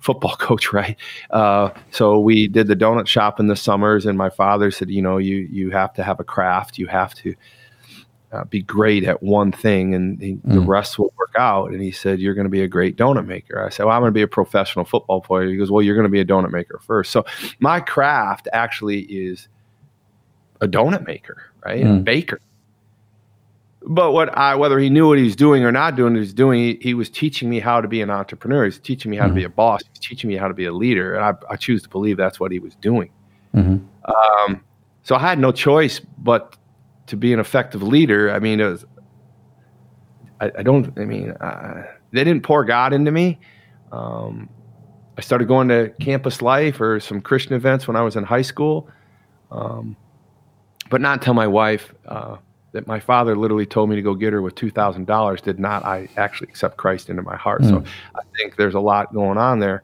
[0.00, 0.96] football coach, right?
[1.30, 5.02] Uh, so we did the donut shop in the summers, and my father said, you
[5.02, 7.34] know, you you have to have a craft, you have to
[8.32, 11.70] uh, be great at one thing, and he, the rest will work out.
[11.70, 13.64] And he said, you're going to be a great donut maker.
[13.64, 15.48] I said, well, I'm going to be a professional football player.
[15.48, 17.12] He goes, well, you're going to be a donut maker first.
[17.12, 17.24] So
[17.60, 19.48] my craft actually is
[20.60, 21.86] a donut maker, right?
[21.86, 22.40] A baker.
[23.88, 26.20] But what I, whether he knew what he was doing or not doing what he
[26.20, 28.64] was doing, he, he was teaching me how to be an entrepreneur.
[28.64, 29.82] He's teaching me how to be a boss.
[29.92, 31.14] He's teaching me how to be a leader.
[31.14, 33.10] And I, I choose to believe that's what he was doing.
[34.04, 34.64] Um,
[35.02, 36.56] so I had no choice but
[37.06, 38.32] to be an effective leader.
[38.32, 38.84] I mean, it was,
[40.40, 43.38] I, I don't, I mean, uh, they didn't pour God into me.
[43.92, 44.48] Um,
[45.16, 48.42] I started going to campus life or some Christian events when I was in high
[48.42, 48.90] school.
[49.52, 49.96] Um,
[50.90, 52.38] but not until my wife, uh,
[52.76, 56.08] that my father literally told me to go get her with $2,000 did not I
[56.18, 57.64] actually accept Christ into my heart.
[57.64, 57.82] So
[58.14, 59.82] I think there's a lot going on there.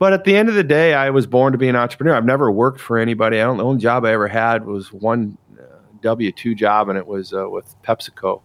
[0.00, 2.16] But at the end of the day, I was born to be an entrepreneur.
[2.16, 3.40] I've never worked for anybody.
[3.40, 5.62] I don't, the only job I ever had was one uh,
[6.02, 8.42] W 2 job, and it was uh, with PepsiCo.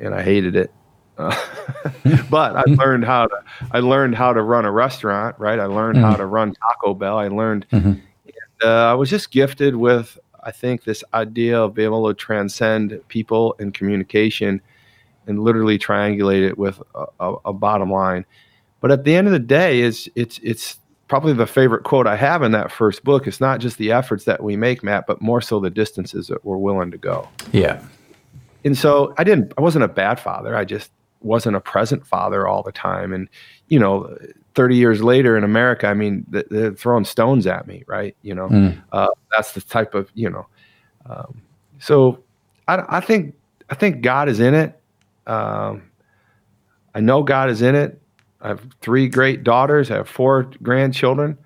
[0.00, 0.72] And I hated it.
[1.18, 1.36] Uh,
[2.30, 5.58] but I learned how to I learned how to run a restaurant, right?
[5.58, 7.18] I learned how to run Taco Bell.
[7.18, 8.02] I learned and,
[8.64, 13.00] uh, I was just gifted with I think this idea of being able to transcend
[13.08, 14.60] people and communication
[15.26, 18.24] and literally triangulate it with a, a, a bottom line.
[18.80, 22.16] But at the end of the day, is it's it's probably the favorite quote I
[22.16, 23.26] have in that first book.
[23.26, 26.44] It's not just the efforts that we make, Matt, but more so the distances that
[26.44, 27.28] we're willing to go.
[27.52, 27.82] Yeah.
[28.64, 29.52] And so I didn't.
[29.58, 30.56] I wasn't a bad father.
[30.56, 33.12] I just wasn't a present father all the time.
[33.12, 33.28] And
[33.68, 34.16] you know,
[34.54, 38.16] 30 years later in America, I mean, they're throwing stones at me, right?
[38.22, 40.46] You know, uh, that's the type of you know.
[41.06, 41.40] Um,
[41.78, 42.22] so
[42.68, 43.34] I, I think
[43.70, 44.80] I think God is in it.
[45.26, 45.82] Um,
[46.94, 48.00] I know God is in it.
[48.40, 49.90] I have three great daughters.
[49.90, 51.36] I have four grandchildren,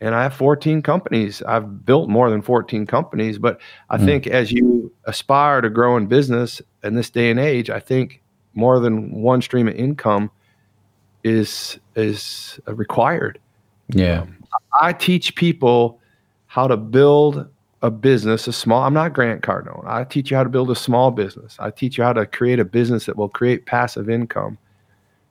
[0.00, 1.42] and I have 14 companies.
[1.42, 6.06] I've built more than 14 companies, but I think as you aspire to grow in
[6.06, 8.22] business in this day and age, I think
[8.54, 10.30] more than one stream of income
[11.26, 13.38] is is required.
[13.88, 14.22] Yeah.
[14.22, 14.44] Um,
[14.80, 16.00] I teach people
[16.46, 17.48] how to build
[17.82, 18.84] a business, a small.
[18.84, 19.84] I'm not Grant Cardone.
[19.86, 21.56] I teach you how to build a small business.
[21.58, 24.56] I teach you how to create a business that will create passive income.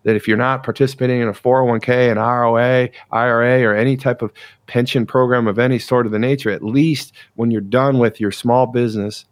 [0.04, 4.32] That if you're not participating in a 401k, an ROA, IRA, or any type of
[4.68, 8.32] pension program of any sort of the nature, at least when you're done with your
[8.32, 9.26] small business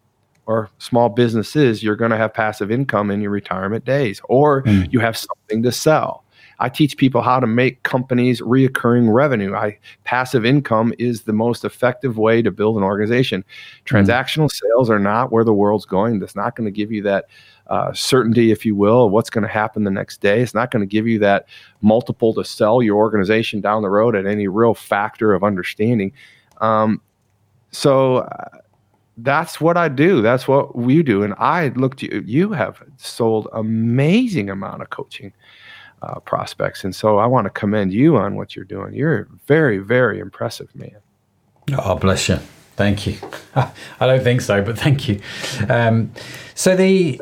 [0.47, 4.83] or small businesses, you're going to have passive income in your retirement days, or hmm.
[4.89, 6.22] you have something to sell.
[6.63, 9.53] I teach people how to make companies reoccurring revenue.
[9.53, 13.43] I passive income is the most effective way to build an organization.
[13.85, 16.19] Transactional sales are not where the world's going.
[16.19, 17.25] That's not going to give you that
[17.67, 20.39] uh, certainty, if you will, of what's going to happen the next day.
[20.39, 21.47] It's not going to give you that
[21.81, 26.13] multiple to sell your organization down the road at any real factor of understanding.
[26.61, 27.01] Um,
[27.71, 28.59] so uh,
[29.17, 30.21] that's what I do.
[30.21, 31.23] That's what we do.
[31.23, 32.23] And I looked you.
[32.25, 35.33] You have sold amazing amount of coaching
[36.03, 38.93] uh, prospects, and so I want to commend you on what you're doing.
[38.93, 40.97] You're very, very impressive, man.
[41.77, 42.39] Oh, bless you.
[42.75, 43.17] Thank you.
[43.55, 43.71] I
[44.07, 45.21] don't think so, but thank you.
[45.69, 46.11] Um,
[46.55, 47.21] so the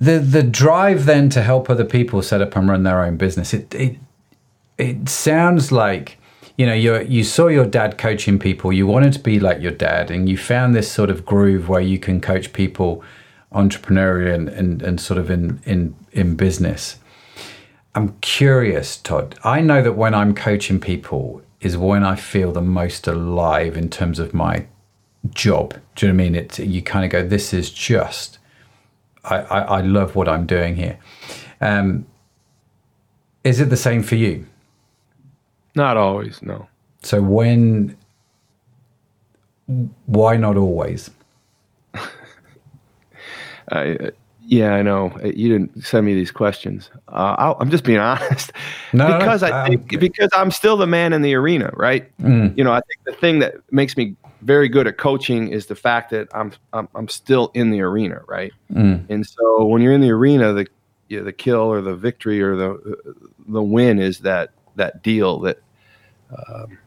[0.00, 3.52] the the drive then to help other people set up and run their own business.
[3.52, 3.96] It it
[4.78, 6.18] it sounds like
[6.56, 8.72] you know you you saw your dad coaching people.
[8.72, 11.80] You wanted to be like your dad, and you found this sort of groove where
[11.80, 13.02] you can coach people
[13.52, 16.98] entrepreneurially and, and, and sort of in in in business.
[17.94, 19.38] I'm curious, Todd.
[19.44, 23.88] I know that when I'm coaching people is when I feel the most alive in
[23.88, 24.66] terms of my
[25.30, 25.74] job.
[25.94, 26.34] Do you know what I mean?
[26.34, 28.38] It you kind of go, this is just.
[29.24, 30.98] I, I, I love what I'm doing here.
[31.60, 32.06] Um,
[33.44, 34.46] is it the same for you?
[35.74, 36.68] Not always, no.
[37.02, 37.96] So when,
[40.06, 41.10] why not always?
[43.70, 44.10] I,
[44.46, 45.10] yeah, I know.
[45.22, 46.90] Uh, You didn't send me these questions.
[47.08, 48.52] Uh, I'll, I'm just being honest.
[48.92, 52.16] No, because no, I think because I'm still the man in the arena, right?
[52.18, 52.56] Mm.
[52.56, 55.74] You know, I think the thing that makes me very good at coaching is the
[55.74, 58.52] fact that I'm I'm, I'm still in the arena, right?
[58.72, 59.08] Mm.
[59.08, 60.66] And so when you're in the arena, the
[61.08, 63.14] you know, the kill or the victory or the
[63.48, 65.58] the win is that that deal that
[66.36, 66.78] um,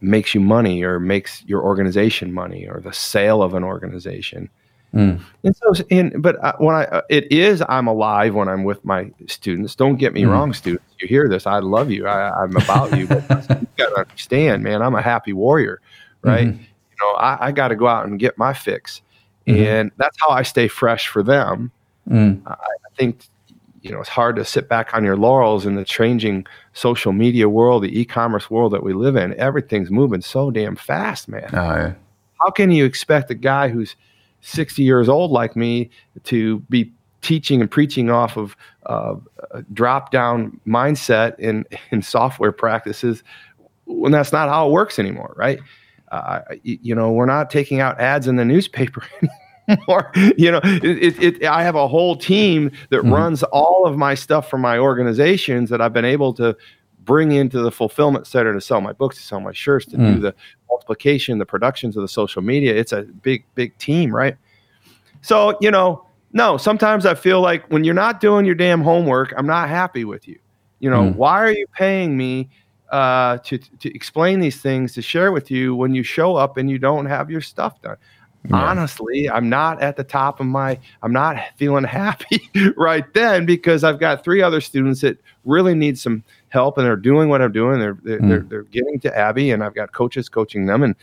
[0.00, 4.48] makes you money or makes your organization money or the sale of an organization.
[4.94, 5.20] Mm.
[5.44, 8.84] And so, and, but uh, when I, uh, it is, I'm alive when I'm with
[8.84, 9.74] my students.
[9.74, 10.30] Don't get me Mm.
[10.30, 10.84] wrong, students.
[10.98, 11.46] You hear this?
[11.46, 12.06] I love you.
[12.06, 13.06] I, I'm about you.
[13.06, 14.80] But you got to understand, man.
[14.82, 15.80] I'm a happy warrior,
[16.22, 16.46] right?
[16.48, 16.58] Mhm.
[16.58, 19.02] You know, I, I got to go out and get my fix.
[19.46, 19.62] mm-hmm.
[19.62, 21.70] and that's how I stay fresh for them.
[22.08, 22.40] Mm.
[22.46, 23.26] I, I think
[23.82, 27.48] you know it's hard to sit back on your laurels in the changing social media
[27.48, 29.34] world, the e-commerce world that we live in.
[29.34, 31.50] Everything's moving so damn fast, man.
[31.52, 31.92] Oh, yeah.
[32.40, 33.94] How can you expect a guy who's
[34.40, 35.90] 60 years old like me
[36.24, 39.14] to be teaching and preaching off of uh,
[39.50, 43.22] a drop down mindset in, in software practices
[43.86, 45.58] when that's not how it works anymore, right?
[46.12, 49.02] Uh, you know, we're not taking out ads in the newspaper
[49.68, 50.12] anymore.
[50.36, 53.12] you know, it, it, it, I have a whole team that mm-hmm.
[53.12, 56.56] runs all of my stuff for my organizations that I've been able to
[57.06, 60.16] bring into the fulfillment center to sell my books, to sell my shirts, to mm.
[60.16, 60.34] do the
[60.68, 62.74] multiplication, the productions of the social media.
[62.74, 64.36] It's a big, big team, right?
[65.22, 69.32] So, you know, no, sometimes I feel like when you're not doing your damn homework,
[69.38, 70.38] I'm not happy with you.
[70.80, 71.14] You know, mm.
[71.14, 72.50] why are you paying me
[72.90, 76.68] uh, to to explain these things to share with you when you show up and
[76.68, 77.96] you don't have your stuff done?
[78.48, 78.56] Yeah.
[78.56, 80.78] Honestly, I'm not at the top of my.
[81.02, 85.98] I'm not feeling happy right then because I've got three other students that really need
[85.98, 87.78] some help and they're doing what I'm doing.
[87.78, 88.28] They're they're, mm.
[88.28, 90.94] they're, they're getting to Abby and I've got coaches coaching them and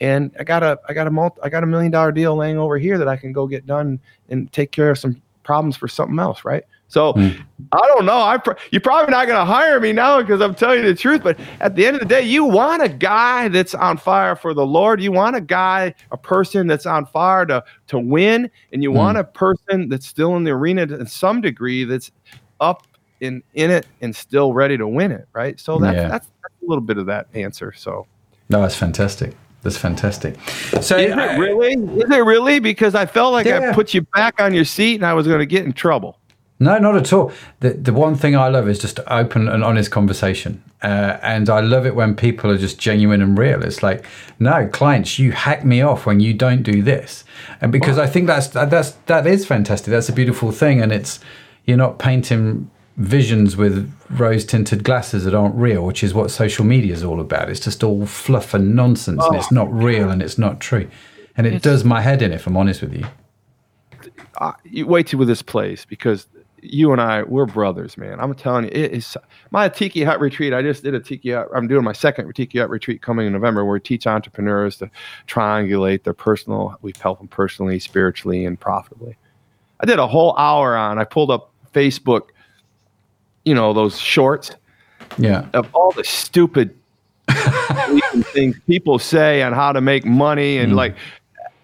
[0.00, 2.58] and I got a I got a multi, I got a million dollar deal laying
[2.58, 5.88] over here that I can go get done and take care of some problems for
[5.88, 6.62] something else, right?
[6.88, 7.38] So mm.
[7.72, 8.20] I don't know.
[8.20, 10.94] I pr- you're probably not going to hire me now because I'm telling you the
[10.94, 11.22] truth.
[11.22, 14.54] But at the end of the day, you want a guy that's on fire for
[14.54, 15.02] the Lord.
[15.02, 18.94] You want a guy, a person that's on fire to to win, and you mm.
[18.94, 22.10] want a person that's still in the arena to some degree that's
[22.60, 22.86] up
[23.20, 25.58] in in it and still ready to win it, right?
[25.58, 26.08] So that's yeah.
[26.08, 27.72] that's, that's a little bit of that answer.
[27.76, 28.06] So
[28.48, 29.34] no, that's fantastic.
[29.62, 30.38] That's fantastic.
[30.80, 31.72] So is it really?
[31.72, 32.60] Is it really?
[32.60, 33.70] Because I felt like yeah.
[33.70, 36.18] I put you back on your seat and I was going to get in trouble.
[36.60, 37.32] No, not at all.
[37.60, 41.60] The the one thing I love is just open and honest conversation, uh, and I
[41.60, 43.62] love it when people are just genuine and real.
[43.62, 44.04] It's like,
[44.40, 47.24] no, clients, you hack me off when you don't do this,
[47.60, 49.90] and because I think that's that's that is fantastic.
[49.90, 51.20] That's a beautiful thing, and it's
[51.64, 56.64] you're not painting visions with rose tinted glasses that aren't real, which is what social
[56.64, 57.48] media is all about.
[57.48, 60.88] It's just all fluff and nonsense, oh, and it's not real and it's not true.
[61.36, 63.06] And it does my head in, if I'm honest with you.
[64.38, 66.26] Uh, you wait till this place because
[66.60, 68.18] you and I, we're brothers, man.
[68.18, 69.16] I'm telling you, it is
[69.52, 70.52] my Tiki Hut retreat.
[70.52, 71.48] I just did a Tiki Hut.
[71.54, 74.90] I'm doing my second Tiki Hut retreat coming in November where we teach entrepreneurs to
[75.28, 79.16] triangulate their personal, we help them personally, spiritually, and profitably.
[79.78, 82.30] I did a whole hour on, I pulled up Facebook
[83.48, 84.50] you know those shorts
[85.16, 86.74] yeah of all the stupid
[88.32, 90.76] things people say on how to make money and mm.
[90.76, 90.94] like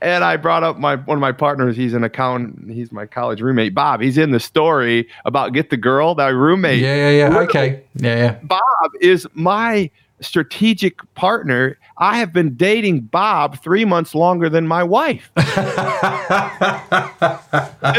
[0.04, 1.76] and I brought up my one of my partners.
[1.76, 2.70] He's an accountant.
[2.70, 4.02] He's my college roommate, Bob.
[4.02, 6.80] He's in the story about get the girl, that roommate.
[6.80, 7.38] Yeah, yeah, yeah.
[7.38, 8.38] Okay, yeah, yeah.
[8.42, 8.60] Bob
[9.00, 9.90] is my
[10.24, 11.78] strategic partner.
[11.98, 15.30] I have been dating Bob three months longer than my wife.
[15.36, 15.46] and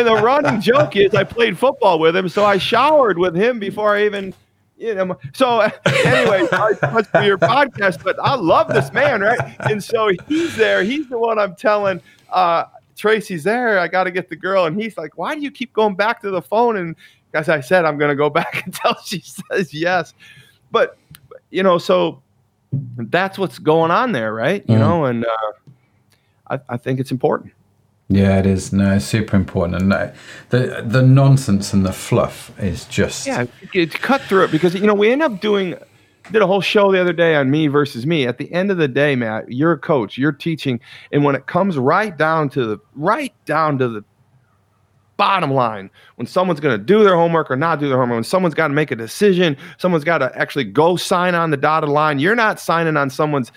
[0.05, 3.95] the running joke is I played football with him, so I showered with him before
[3.95, 4.33] I even
[4.77, 5.17] you know.
[5.33, 6.47] So anyway,
[6.91, 9.55] much for your podcast, but I love this man, right?
[9.69, 10.83] And so he's there.
[10.83, 12.01] He's the one I'm telling.
[12.29, 13.79] Uh, Tracy's there.
[13.79, 16.21] I got to get the girl, and he's like, "Why do you keep going back
[16.21, 16.95] to the phone?" And
[17.33, 20.13] as I said, I'm going to go back until she says yes.
[20.71, 20.97] But
[21.55, 22.21] you know, so
[22.97, 24.63] that's what's going on there, right?
[24.67, 24.79] You mm.
[24.79, 25.51] know, and uh,
[26.49, 27.53] I, I, think it's important.
[28.09, 28.73] Yeah, it is.
[28.73, 30.11] No, it's super important, and uh,
[30.49, 34.85] the the nonsense and the fluff is just yeah, it's cut through it because you
[34.85, 35.75] know we end up doing
[36.31, 38.27] did a whole show the other day on me versus me.
[38.27, 40.79] At the end of the day, Matt, you're a coach, you're teaching,
[41.11, 44.03] and when it comes right down to the right down to the
[45.17, 45.89] bottom line.
[46.15, 48.67] When someone's going to do their homework or not do their homework when someone's got
[48.67, 52.35] to make a decision someone's got to actually go sign on the dotted line you're
[52.35, 53.51] not signing on someone's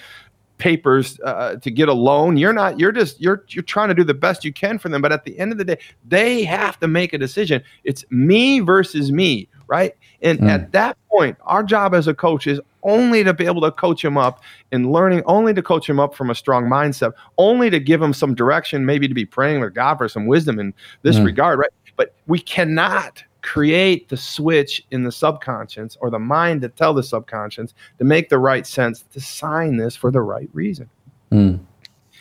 [0.58, 2.36] papers uh, to get a loan.
[2.36, 5.00] You're not you're just you're you're trying to do the best you can for them.
[5.00, 7.62] But at the end of the day they have to make a decision.
[7.84, 10.48] It's me versus me right and mm.
[10.48, 14.04] at that point our job as a coach is only to be able to coach
[14.04, 17.78] him up in learning, only to coach him up from a strong mindset, only to
[17.78, 21.16] give him some direction, maybe to be praying with God for some wisdom in this
[21.16, 21.26] mm.
[21.26, 21.70] regard, right?
[21.96, 27.02] But we cannot create the switch in the subconscious or the mind to tell the
[27.02, 30.88] subconscious to make the right sense to sign this for the right reason.
[31.30, 31.60] Mm.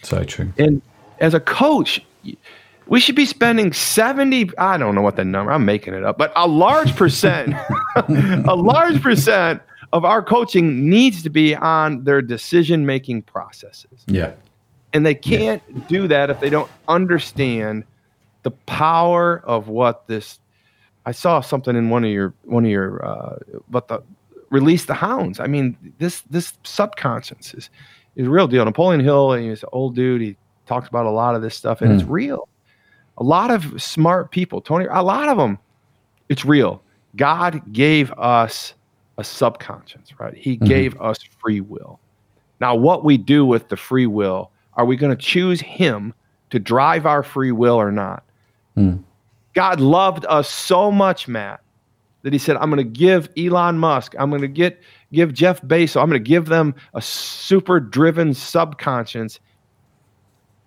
[0.04, 0.52] So true.
[0.58, 0.82] And
[1.20, 2.06] as a coach,
[2.90, 6.18] we should be spending 70 i don't know what the number i'm making it up
[6.18, 7.54] but a large percent
[8.08, 9.62] a large percent
[9.94, 14.04] of our coaching needs to be on their decision making processes.
[14.08, 14.34] Yeah.
[14.94, 15.82] And they can't yeah.
[15.88, 17.84] do that if they don't understand
[18.44, 20.40] the power of what this
[21.06, 23.38] I saw something in one of your one of your uh
[23.70, 24.04] but the
[24.50, 25.40] release the hounds.
[25.40, 27.70] I mean, this this subconscious is
[28.16, 28.66] is a real deal.
[28.66, 30.36] Napoleon Hill, he's an old dude, he
[30.66, 31.96] talks about a lot of this stuff, and Mm.
[31.96, 32.48] it's real.
[33.18, 35.58] A lot of smart people, Tony, a lot of them,
[36.30, 36.82] it's real.
[37.16, 38.74] God gave us
[39.18, 40.36] a subconscious, right?
[40.36, 42.00] He gave us free will.
[42.60, 46.14] Now, what we do with the free will, are we going to choose Him
[46.52, 48.24] to drive our free will or not?
[48.78, 49.04] Mm.
[49.54, 51.62] God loved us so much, Matt,
[52.22, 54.80] that He said, "I'm going to give Elon Musk, I'm going to get
[55.12, 59.40] give Jeff Bezos, I'm going to give them a super driven subconscious,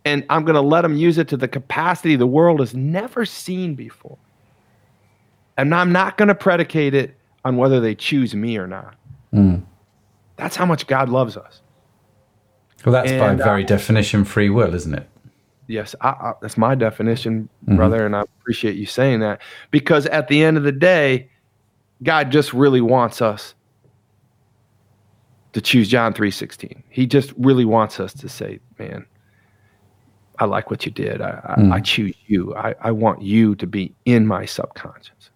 [0.04, 3.24] and I'm going to let them use it to the capacity the world has never
[3.24, 4.18] seen before.
[5.56, 8.94] And I'm not going to predicate it on whether they choose me or not.
[9.32, 9.62] Mm.
[10.36, 11.60] That's how much God loves us.
[12.84, 15.06] Well, that's by And, uh, very definition free will, isn't it?
[15.66, 17.76] Yes, I, I, that's my definition, Mhm.
[17.76, 19.40] brother, and I appreciate you saying that
[19.70, 21.28] because at the end of the day,
[22.02, 23.54] God just really wants us
[25.52, 26.82] to choose John three sixteen.
[26.88, 29.04] He just really wants us to say, "Man,
[30.40, 31.20] I like what you did.
[31.20, 31.72] I, I, Mm.
[31.72, 32.54] I choose you.
[32.56, 35.30] I, I want you to be in my subconscious.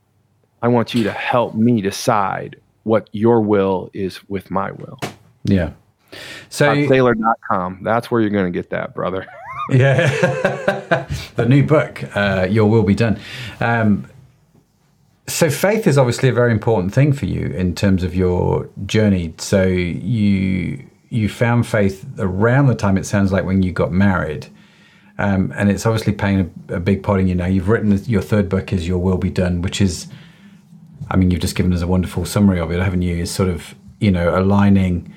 [0.62, 4.98] I want you to help me decide what your will is with my will."
[5.44, 5.70] Yeah.
[6.48, 7.80] So On Saylor.com.
[7.82, 9.26] That's where you're going to get that, brother.
[9.70, 10.08] Yeah,
[11.36, 13.18] the new book, uh, Your Will Be Done.
[13.60, 14.06] Um,
[15.26, 19.32] so faith is obviously a very important thing for you in terms of your journey.
[19.38, 24.48] So you you found faith around the time it sounds like when you got married,
[25.18, 27.46] um, and it's obviously playing a, a big part in you now.
[27.46, 30.08] You've written your third book is Your Will Be Done, which is,
[31.10, 33.16] I mean, you've just given us a wonderful summary of it, haven't you?
[33.16, 35.12] Is sort of you know aligning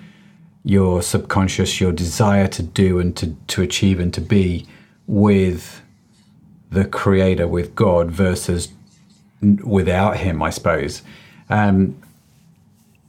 [0.63, 4.67] your subconscious, your desire to do and to, to achieve and to be
[5.07, 5.81] with
[6.69, 8.73] the creator, with God versus
[9.63, 11.03] without him, I suppose.
[11.49, 12.01] Um,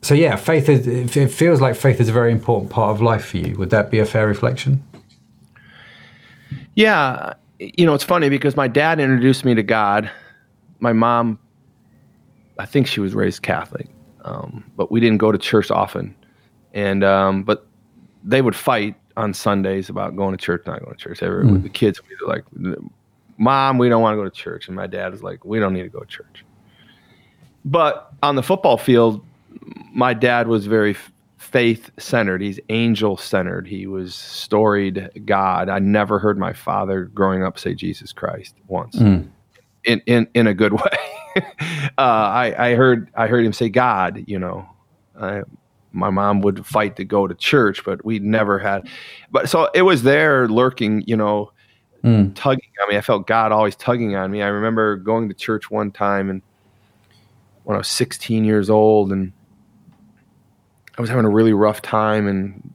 [0.03, 3.03] so yeah, faith is, it it feels like faith is a very important part of
[3.03, 3.57] life for you.
[3.59, 4.85] Would that be a fair reflection?
[6.79, 10.09] Yeah, you know, it's funny because my dad introduced me to God.
[10.79, 11.41] My mom,
[12.61, 13.89] I think she was raised Catholic,
[14.25, 16.15] um, but we didn't go to church often.
[16.75, 17.67] And um, but
[18.23, 21.21] they would fight on Sundays about going to church, not going to church.
[21.21, 21.65] Every, Mm.
[21.65, 22.45] The kids would be like,
[23.39, 25.73] "Mom, we don't want to go to church," and my dad was like, "We don't
[25.73, 26.45] need to go to church."
[27.65, 29.25] But on the football field,
[29.93, 30.95] my dad was very
[31.49, 32.41] faith centered.
[32.43, 33.67] He's angel centered.
[33.67, 35.69] He was storied God.
[35.69, 39.29] I never heard my father growing up say Jesus Christ once Mm.
[39.85, 40.99] in, in, in a good way.
[41.37, 41.41] uh,
[41.99, 44.69] I, I heard, I heard him say God, you know,
[45.21, 45.43] I,
[45.93, 48.89] my mom would fight to go to church, but we never had,
[49.31, 51.53] but so it was there lurking, you know,
[52.05, 52.33] Mm.
[52.37, 52.97] tugging on me.
[52.97, 54.41] I felt God always tugging on me.
[54.41, 56.43] I remember going to church one time and
[57.65, 59.33] when I was 16 years old and
[60.99, 62.75] I was having a really rough time and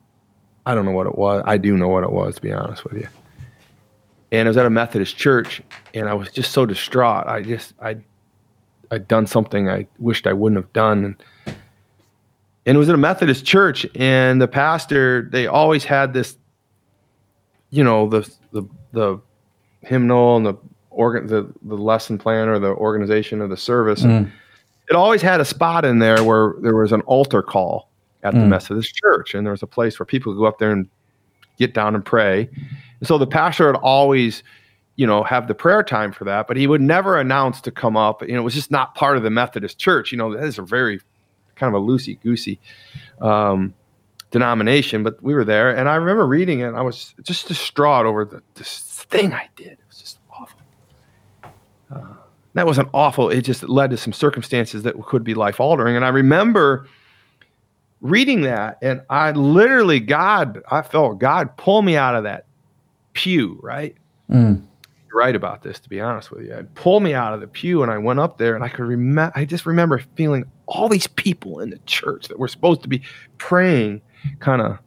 [0.66, 1.44] I don't know what it was.
[1.46, 3.08] I do know what it was to be honest with you.
[4.32, 5.62] And I was at a Methodist church
[5.94, 7.28] and I was just so distraught.
[7.28, 7.98] I just I
[8.90, 11.56] I'd done something I wished I wouldn't have done and
[12.66, 16.38] and it was at a Methodist church and the pastor they always had this
[17.72, 18.22] you know the
[18.54, 18.64] the
[18.94, 19.20] the
[19.82, 20.54] hymnal and the
[20.92, 24.32] organ the, the lesson plan or the organization of the service Mm.
[24.90, 27.90] it always had a spot in there where there was an altar call
[28.24, 28.50] at the Mm.
[28.50, 30.88] Methodist church, and there was a place where people could go up there and
[31.58, 32.50] get down and pray.
[33.00, 34.44] And so the pastor would always,
[34.96, 37.96] you know, have the prayer time for that, but he would never announce to come
[37.98, 38.22] up.
[38.22, 40.12] You know, it was just not part of the Methodist church.
[40.12, 41.00] You know, that is a very
[41.56, 42.60] kind of a loosey goosey
[43.22, 43.74] um,
[44.32, 46.68] denomination, but we were there, and I remember reading it.
[46.70, 49.74] And I was just distraught over the, this thing I did.
[49.74, 50.60] It was just awful.
[51.94, 52.16] Uh,
[52.56, 53.30] that wasn't awful.
[53.30, 55.96] It just led to some circumstances that could be life altering.
[55.96, 56.88] And I remember
[58.04, 62.46] reading that, and I literally, God, I felt God pull me out of that
[63.14, 63.96] pew, right?
[64.30, 64.62] Mm.
[65.08, 66.54] You're right about this, to be honest with you.
[66.56, 68.86] I'd pull me out of the pew, and I went up there, and I could
[68.86, 72.90] remember, I just remember feeling all these people in the church that were supposed to
[72.90, 73.02] be
[73.38, 74.02] praying,
[74.40, 74.78] kind of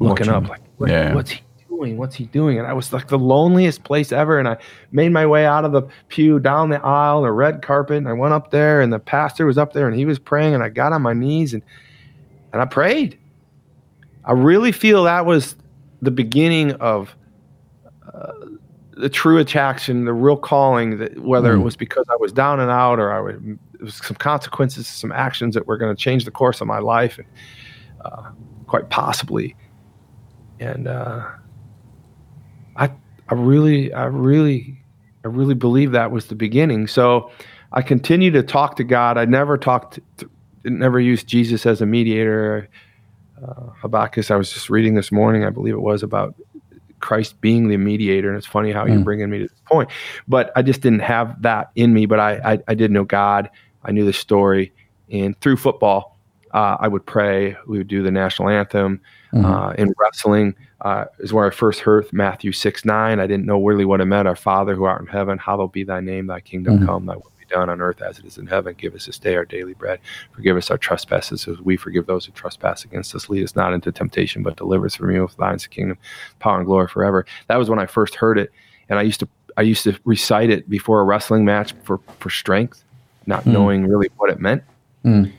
[0.00, 1.14] looking up, like, what, Yeah.
[1.14, 1.96] what's he doing?
[1.96, 2.58] What's he doing?
[2.58, 4.38] And I was like the loneliest place ever.
[4.38, 4.56] And I
[4.90, 8.12] made my way out of the pew down the aisle, the red carpet, and I
[8.12, 10.70] went up there, and the pastor was up there, and he was praying, and I
[10.70, 11.62] got on my knees and
[12.52, 13.18] and I prayed.
[14.24, 15.56] I really feel that was
[16.00, 17.14] the beginning of
[18.12, 18.32] uh,
[18.96, 20.98] the true attraction, the real calling.
[20.98, 21.64] That whether it Mm.
[21.64, 23.20] was because I was down and out, or I
[23.80, 27.18] was some consequences, some actions that were going to change the course of my life,
[27.18, 27.26] and
[28.04, 28.30] uh,
[28.66, 29.56] quite possibly.
[30.60, 31.26] And uh,
[32.76, 32.92] I,
[33.28, 34.78] I really, I really,
[35.24, 36.86] I really believe that was the beginning.
[36.86, 37.30] So
[37.72, 39.18] I continue to talk to God.
[39.18, 40.30] I never talked, to,
[40.64, 42.68] never used Jesus as a mediator.
[43.42, 46.34] Uh, Habakkuk, I was just reading this morning, I believe it was about
[47.00, 48.28] Christ being the mediator.
[48.28, 49.04] And it's funny how you're Mm.
[49.04, 49.90] bringing me to this point,
[50.28, 52.06] but I just didn't have that in me.
[52.06, 53.50] But I, I, I did know God.
[53.84, 54.72] I knew the story,
[55.10, 56.16] and through football,
[56.54, 57.56] uh, I would pray.
[57.66, 59.00] We would do the national anthem.
[59.32, 59.44] Mm-hmm.
[59.46, 63.18] Uh, in wrestling uh, is where I first heard Matthew six nine.
[63.18, 64.28] I didn't know really what it meant.
[64.28, 66.26] Our Father who art in heaven, hallowed be thy name.
[66.28, 66.86] Thy kingdom Mhm.
[66.86, 67.06] come.
[67.06, 68.74] Thy will done on earth as it is in heaven.
[68.76, 70.00] Give us this day our daily bread.
[70.32, 73.28] Forgive us our trespasses as we forgive those who trespass against us.
[73.28, 75.28] Lead us not into temptation, but deliver us from evil.
[75.28, 75.98] For thine is the kingdom,
[76.38, 77.26] power, and glory forever.
[77.48, 78.50] That was when I first heard it,
[78.88, 79.28] and I used to
[79.58, 82.82] I used to recite it before a wrestling match for for strength,
[83.26, 83.52] not Mm.
[83.52, 84.62] knowing really what it meant.
[85.04, 85.30] Mm.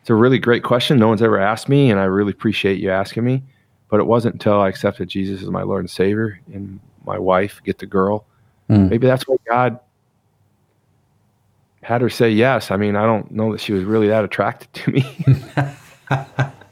[0.00, 0.98] It's a really great question.
[0.98, 3.42] No one's ever asked me, and I really appreciate you asking me.
[3.88, 7.60] But it wasn't until I accepted Jesus as my Lord and Savior and my wife,
[7.62, 8.24] get the girl.
[8.70, 8.88] Mm.
[8.88, 9.78] Maybe that's why God
[11.82, 12.70] had her say yes.
[12.70, 15.24] I mean, I don't know that she was really that attracted to me.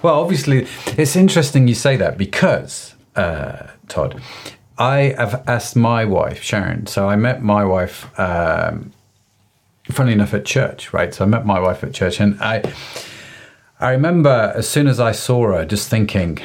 [0.00, 4.20] Well, obviously, it's interesting you say that because, uh, Todd,
[4.78, 6.86] I have asked my wife, Sharon.
[6.86, 8.92] So I met my wife, um,
[9.90, 11.12] funny enough, at church, right?
[11.12, 12.62] So I met my wife at church, and I,
[13.80, 16.38] I remember as soon as I saw her, just thinking,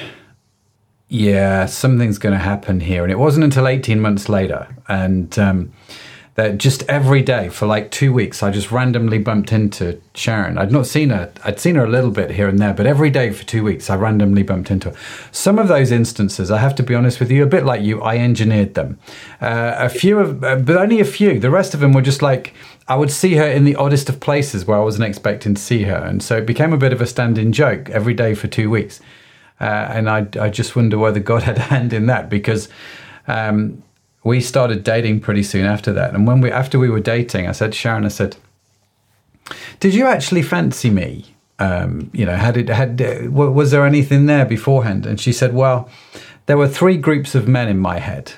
[1.07, 3.03] yeah, something's going to happen here.
[3.03, 4.67] And it wasn't until 18 months later.
[4.87, 5.73] And um,
[6.35, 10.57] that just every day for like two weeks, I just randomly bumped into Sharon.
[10.57, 13.11] I'd not seen her, I'd seen her a little bit here and there, but every
[13.11, 14.95] day for two weeks, I randomly bumped into her.
[15.31, 18.01] Some of those instances, I have to be honest with you, a bit like you,
[18.01, 18.97] I engineered them.
[19.41, 21.39] Uh, a few of, uh, but only a few.
[21.39, 22.55] The rest of them were just like,
[22.87, 25.83] I would see her in the oddest of places where I wasn't expecting to see
[25.83, 25.95] her.
[25.95, 28.99] And so it became a bit of a standing joke every day for two weeks.
[29.61, 32.69] Uh, and I, I just wonder whether God had a hand in that because
[33.27, 33.83] um,
[34.23, 36.13] we started dating pretty soon after that.
[36.13, 38.37] And when we after we were dating, I said Sharon, I said,
[39.79, 41.25] "Did you actually fancy me?
[41.59, 45.53] Um, you know, had it had uh, was there anything there beforehand?" And she said,
[45.53, 45.89] "Well,
[46.45, 48.33] there were three groups of men in my head."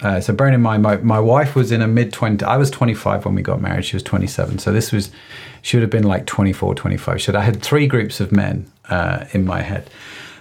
[0.00, 2.70] Uh, so bearing in mind, my, my wife was in a mid 20, I was
[2.70, 3.84] 25 when we got married.
[3.84, 4.58] She was 27.
[4.58, 5.10] So this was,
[5.60, 7.20] she would have been like 24, 25.
[7.20, 9.90] She said, I had three groups of men uh, in my head.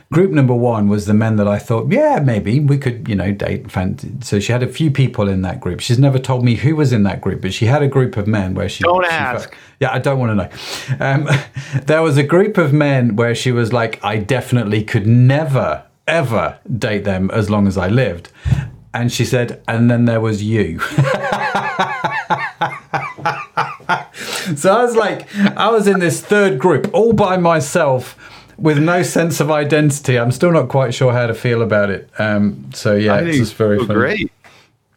[0.09, 3.33] Group number one was the men that I thought, yeah, maybe we could, you know,
[3.33, 3.69] date.
[3.69, 4.09] fancy.
[4.21, 5.81] So she had a few people in that group.
[5.81, 8.25] She's never told me who was in that group, but she had a group of
[8.25, 9.49] men where she Don't she ask.
[9.49, 11.05] felt- yeah, I don't want to know.
[11.05, 11.27] Um,
[11.85, 16.57] there was a group of men where she was like, I definitely could never, ever
[16.77, 18.29] date them as long as I lived.
[18.93, 20.79] And she said, and then there was you.
[24.55, 25.27] so I was like,
[25.57, 28.17] I was in this third group all by myself
[28.57, 30.17] with no sense of identity.
[30.17, 32.09] I'm still not quite sure how to feel about it.
[32.17, 33.93] Um, so yeah, I it's just very funny.
[33.93, 34.31] great.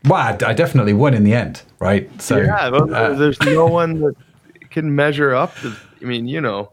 [0.05, 2.11] Well, I, I definitely won in the end, right?
[2.23, 4.15] So yeah, well, uh, there's no one that
[4.71, 5.55] can measure up.
[5.57, 6.71] To, I mean, you know,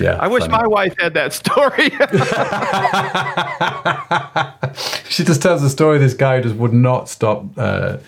[0.00, 0.16] yeah.
[0.16, 0.62] I wish funny.
[0.62, 1.90] my wife had that story.
[5.08, 5.98] she just tells the story.
[5.98, 7.98] This guy just would not stop, uh,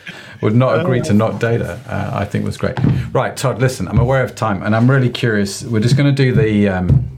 [0.40, 1.80] would not agree to not date her.
[1.86, 2.78] Uh, I think was great.
[3.12, 3.60] Right, Todd.
[3.60, 5.62] Listen, I'm aware of time, and I'm really curious.
[5.62, 7.15] We're just going to do the um,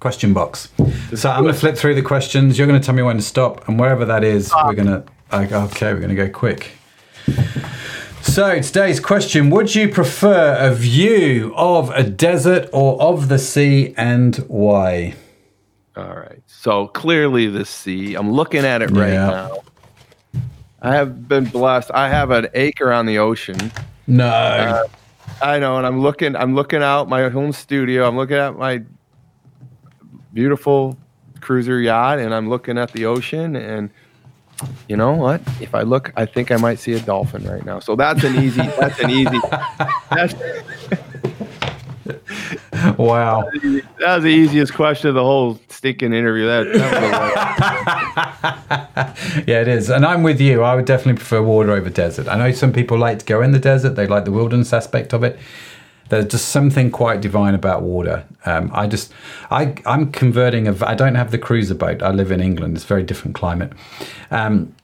[0.00, 0.68] question box.
[1.14, 2.58] So I'm going to flip through the questions.
[2.58, 5.04] You're going to tell me when to stop, and wherever that is, we're going to.
[5.32, 6.72] Okay, we're going to go quick.
[8.22, 13.94] So today's question: Would you prefer a view of a desert or of the sea,
[13.96, 15.14] and why?
[15.96, 16.42] All right.
[16.46, 18.14] So clearly the sea.
[18.14, 19.26] I'm looking at it right Yeah.
[19.26, 19.58] now.
[20.80, 21.90] I have been blessed.
[21.92, 23.70] I have an acre on the ocean.
[24.06, 24.26] No.
[24.26, 24.84] Uh,
[25.40, 26.34] I know, and I'm looking.
[26.34, 28.06] I'm looking out my home studio.
[28.06, 28.82] I'm looking at my
[30.32, 30.96] beautiful
[31.40, 33.56] cruiser yacht, and I'm looking at the ocean.
[33.56, 33.90] And
[34.88, 35.40] you know what?
[35.60, 37.80] If I look, I think I might see a dolphin right now.
[37.80, 38.62] So that's an easy.
[38.78, 39.40] That's an easy.
[40.10, 40.34] That's,
[42.98, 43.48] wow.
[43.52, 46.46] that was the easiest question of the whole stinking interview.
[46.46, 48.52] That, that
[49.34, 49.90] was Yeah, it is.
[49.90, 50.62] And I'm with you.
[50.62, 52.28] I would definitely prefer water over desert.
[52.28, 55.12] I know some people like to go in the desert, they like the wilderness aspect
[55.12, 55.38] of it.
[56.08, 58.24] There's just something quite divine about water.
[58.44, 59.12] Um, I just,
[59.50, 60.68] I, I'm converting.
[60.68, 62.02] A, I don't have the cruiser boat.
[62.02, 62.76] I live in England.
[62.76, 63.72] It's a very different climate.
[64.30, 64.74] Um,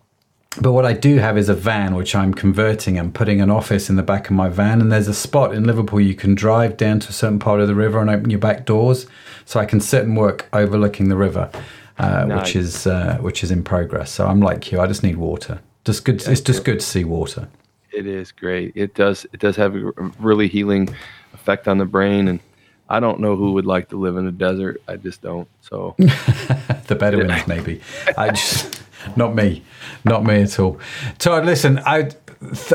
[0.61, 2.99] but what I do have is a van, which I'm converting.
[2.99, 5.65] I'm putting an office in the back of my van, and there's a spot in
[5.65, 8.41] Liverpool you can drive down to a certain part of the river and open your
[8.41, 9.07] back doors,
[9.45, 11.51] so I can sit and work overlooking the river,
[11.99, 12.41] uh, Nice.
[12.41, 14.11] which is uh, which is in progress.
[14.11, 14.81] So I'm like you.
[14.81, 15.61] I just need water.
[15.85, 16.27] Just good.
[16.27, 17.49] it's just good to see water.
[17.93, 18.73] It is great.
[18.75, 19.27] It does.
[19.33, 20.89] It does have a really healing
[21.33, 22.41] effect on the brain, and
[22.89, 24.81] I don't know who would like to live in the desert.
[24.89, 25.49] I just don't.
[25.61, 27.81] So the Bedouins, maybe.
[28.17, 28.83] I just
[29.17, 29.63] not me,
[30.05, 30.79] not me at all.
[31.19, 32.11] Todd, listen, I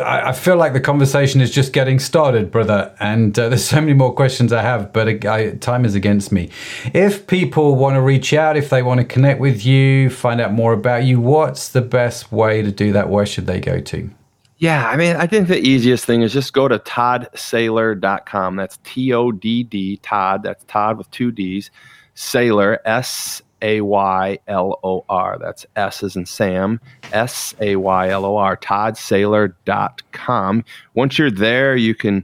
[0.02, 2.94] I feel like the conversation is just getting started, brother.
[3.00, 6.50] And uh, there's so many more questions I have, but I, time is against me.
[6.94, 10.52] If people want to reach out, if they want to connect with you, find out
[10.52, 13.10] more about you, what's the best way to do that?
[13.10, 14.10] Where should they go to?
[14.58, 18.56] Yeah, I mean, I think the easiest thing is just go to toddsaylor.com.
[18.56, 20.44] That's T O D D, Todd.
[20.44, 21.72] That's Todd with two D's.
[22.16, 25.38] Saylor, S A Y L O R.
[25.40, 26.80] That's S as in Sam,
[27.12, 30.64] S A Y L O R, toddsaylor.com.
[30.94, 32.24] Once you're there, you can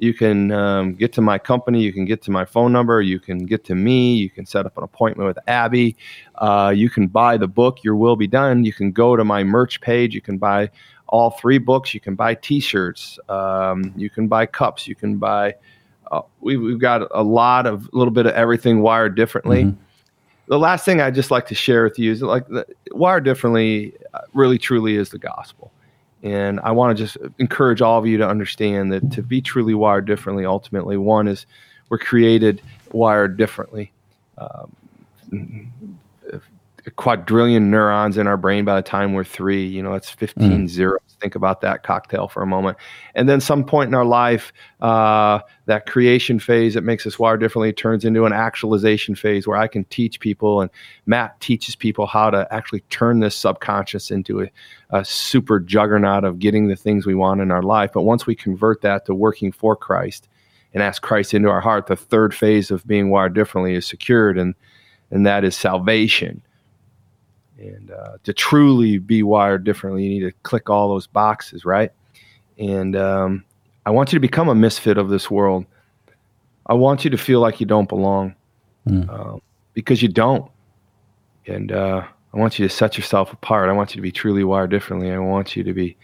[0.00, 3.18] you can um, get to my company, you can get to my phone number, you
[3.18, 5.96] can get to me, you can set up an appointment with Abby,
[6.36, 8.64] uh, you can buy the book, Your Will Be Done.
[8.64, 10.70] You can go to my merch page, you can buy
[11.08, 15.16] all three books, you can buy t shirts, um, you can buy cups, you can
[15.16, 15.54] buy.
[16.10, 19.64] Uh, we've, we've got a lot of a little bit of everything wired differently.
[19.64, 19.82] Mm-hmm
[20.48, 23.94] the last thing I'd just like to share with you is like the, wired differently
[24.14, 25.70] uh, really truly is the gospel.
[26.22, 29.74] And I want to just encourage all of you to understand that to be truly
[29.74, 31.46] wired differently, ultimately, one is
[31.90, 33.92] we're created wired differently.
[34.38, 34.72] Um,
[36.96, 39.66] quadrillion neurons in our brain by the time we're three.
[39.66, 40.68] You know, that's 15 mm.
[40.68, 41.00] zeros.
[41.20, 42.76] Think about that cocktail for a moment.
[43.14, 47.36] And then some point in our life, uh, that creation phase that makes us wire
[47.36, 50.70] differently turns into an actualization phase where I can teach people, and
[51.06, 54.50] Matt teaches people how to actually turn this subconscious into a,
[54.90, 57.90] a super juggernaut of getting the things we want in our life.
[57.92, 60.28] But once we convert that to working for Christ
[60.72, 64.38] and ask Christ into our heart, the third phase of being wired differently is secured,
[64.38, 64.54] and
[65.10, 66.42] and that is salvation.
[67.58, 71.90] And uh, to truly be wired differently, you need to click all those boxes, right?
[72.58, 73.44] And um,
[73.84, 75.66] I want you to become a misfit of this world.
[76.66, 78.34] I want you to feel like you don't belong
[78.86, 79.08] mm.
[79.08, 79.38] uh,
[79.74, 80.50] because you don't.
[81.46, 82.02] And uh,
[82.32, 83.70] I want you to set yourself apart.
[83.70, 85.10] I want you to be truly wired differently.
[85.10, 85.96] I want you to be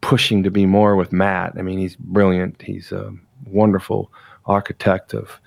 [0.00, 1.54] pushing to be more with Matt.
[1.56, 2.60] I mean, he's brilliant.
[2.60, 3.14] He's a
[3.46, 4.12] wonderful
[4.46, 5.40] architect of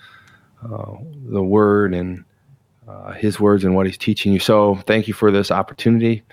[0.64, 0.94] uh,
[1.30, 2.24] the word and
[2.88, 4.40] uh, his words and what he's teaching you.
[4.40, 6.24] So thank you for this opportunity.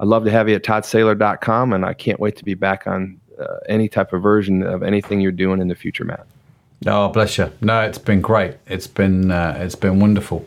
[0.00, 3.20] I'd love to have you at toddsaylor.com, and I can't wait to be back on
[3.38, 6.26] uh, any type of version of anything you're doing in the future, Matt.
[6.86, 7.50] Oh, bless you.
[7.62, 8.56] No, it's been great.
[8.66, 10.46] It's been uh, it's been wonderful,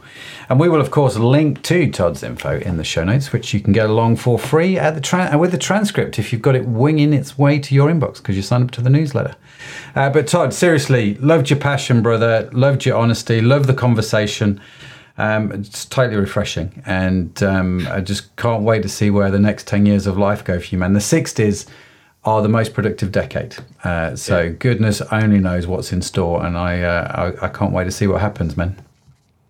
[0.49, 3.59] and we will of course link to Todd's info in the show notes, which you
[3.59, 6.65] can get along for free at the tra- with the transcript if you've got it
[6.65, 9.35] winging its way to your inbox because you signed up to the newsletter.
[9.95, 12.47] Uh, but Todd, seriously, loved your passion, brother.
[12.53, 13.41] Loved your honesty.
[13.41, 14.61] Loved the conversation.
[15.17, 19.67] Um, it's totally refreshing, and um, I just can't wait to see where the next
[19.67, 20.93] ten years of life go for you, man.
[20.93, 21.67] The '60s
[22.23, 24.49] are the most productive decade, uh, so yeah.
[24.49, 28.05] goodness only knows what's in store, and I, uh, I, I can't wait to see
[28.05, 28.75] what happens, man.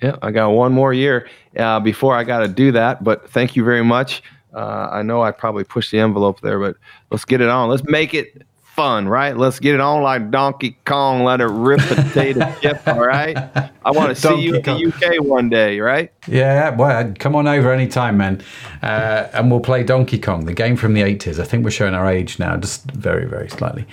[0.02, 3.56] Yeah, I got one more year uh, before I got to do that, but thank
[3.56, 4.24] you very much.
[4.54, 6.78] Uh, I know I probably pushed the envelope there, but
[7.12, 7.70] let's get it on.
[7.70, 8.47] Let's make it
[8.78, 9.36] fun, right?
[9.36, 11.24] Let's get it on like Donkey Kong.
[11.24, 13.36] Let it rip potato chip, all right?
[13.84, 14.80] I want to see you Kong.
[14.80, 16.12] in the UK one day, right?
[16.28, 18.44] Yeah, well, come on over anytime, man.
[18.84, 21.40] Uh, and we'll play Donkey Kong, the game from the 80s.
[21.40, 23.86] I think we're showing our age now, just very, very slightly.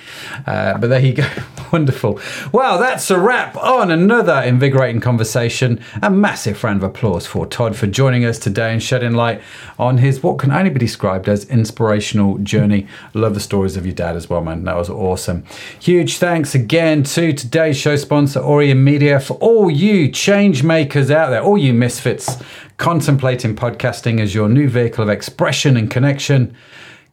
[0.47, 1.29] Uh, but there you go.
[1.73, 2.21] Wonderful.
[2.53, 5.81] Well, that's a wrap on another invigorating conversation.
[6.03, 9.41] A massive round of applause for Todd for joining us today and shedding light
[9.79, 12.87] on his what can only be described as inspirational journey.
[13.15, 14.65] Love the stories of your dad as well, man.
[14.75, 15.45] That was awesome.
[15.79, 21.31] Huge thanks again to today's show sponsor, Aurion Media, for all you change makers out
[21.31, 22.43] there, all you misfits
[22.77, 26.57] contemplating podcasting as your new vehicle of expression and connection.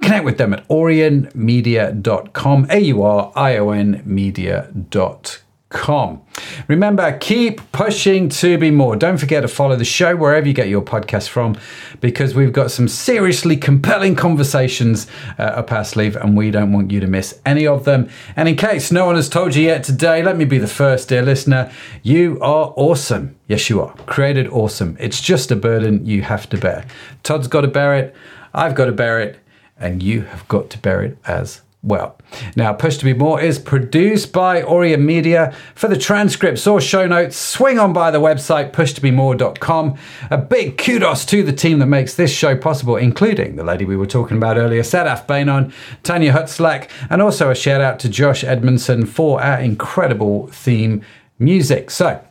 [0.01, 6.21] Connect with them at aurionmedia.com, A U R I O N media.com com.
[6.67, 8.95] Remember, keep pushing to be more.
[8.95, 11.57] Don't forget to follow the show wherever you get your podcast from
[11.99, 15.07] because we've got some seriously compelling conversations
[15.39, 18.09] uh, up our sleeve and we don't want you to miss any of them.
[18.35, 21.09] And in case no one has told you yet today, let me be the first,
[21.09, 21.71] dear listener.
[22.03, 23.35] You are awesome.
[23.47, 23.93] Yes, you are.
[24.05, 24.97] Created awesome.
[24.99, 26.85] It's just a burden you have to bear.
[27.23, 28.15] Todd's got to bear it.
[28.53, 29.39] I've got to bear it.
[29.77, 32.17] And you have got to bear it as well.
[32.55, 35.53] Now, Push to Be More is produced by Aurion Media.
[35.73, 39.97] For the transcripts or show notes, swing on by the website pushtobemore.com.
[40.29, 43.97] A big kudos to the team that makes this show possible, including the lady we
[43.97, 45.73] were talking about earlier, Sadaf Bainon,
[46.03, 51.01] Tanya Hutzlack, and also a shout out to Josh Edmondson for our incredible theme
[51.39, 51.89] music.
[51.89, 52.23] So,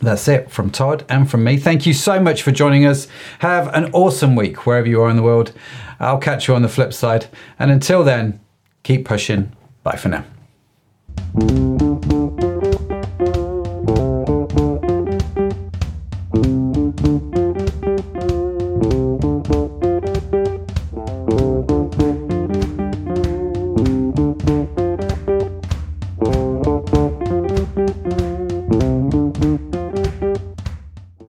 [0.00, 1.58] that's it from Todd and from me.
[1.58, 3.06] Thank you so much for joining us.
[3.40, 5.52] Have an awesome week wherever you are in the world.
[6.00, 7.26] I'll catch you on the flip side.
[7.58, 8.40] And until then,
[8.82, 9.52] Keep pushing.
[9.82, 10.24] Bye for now.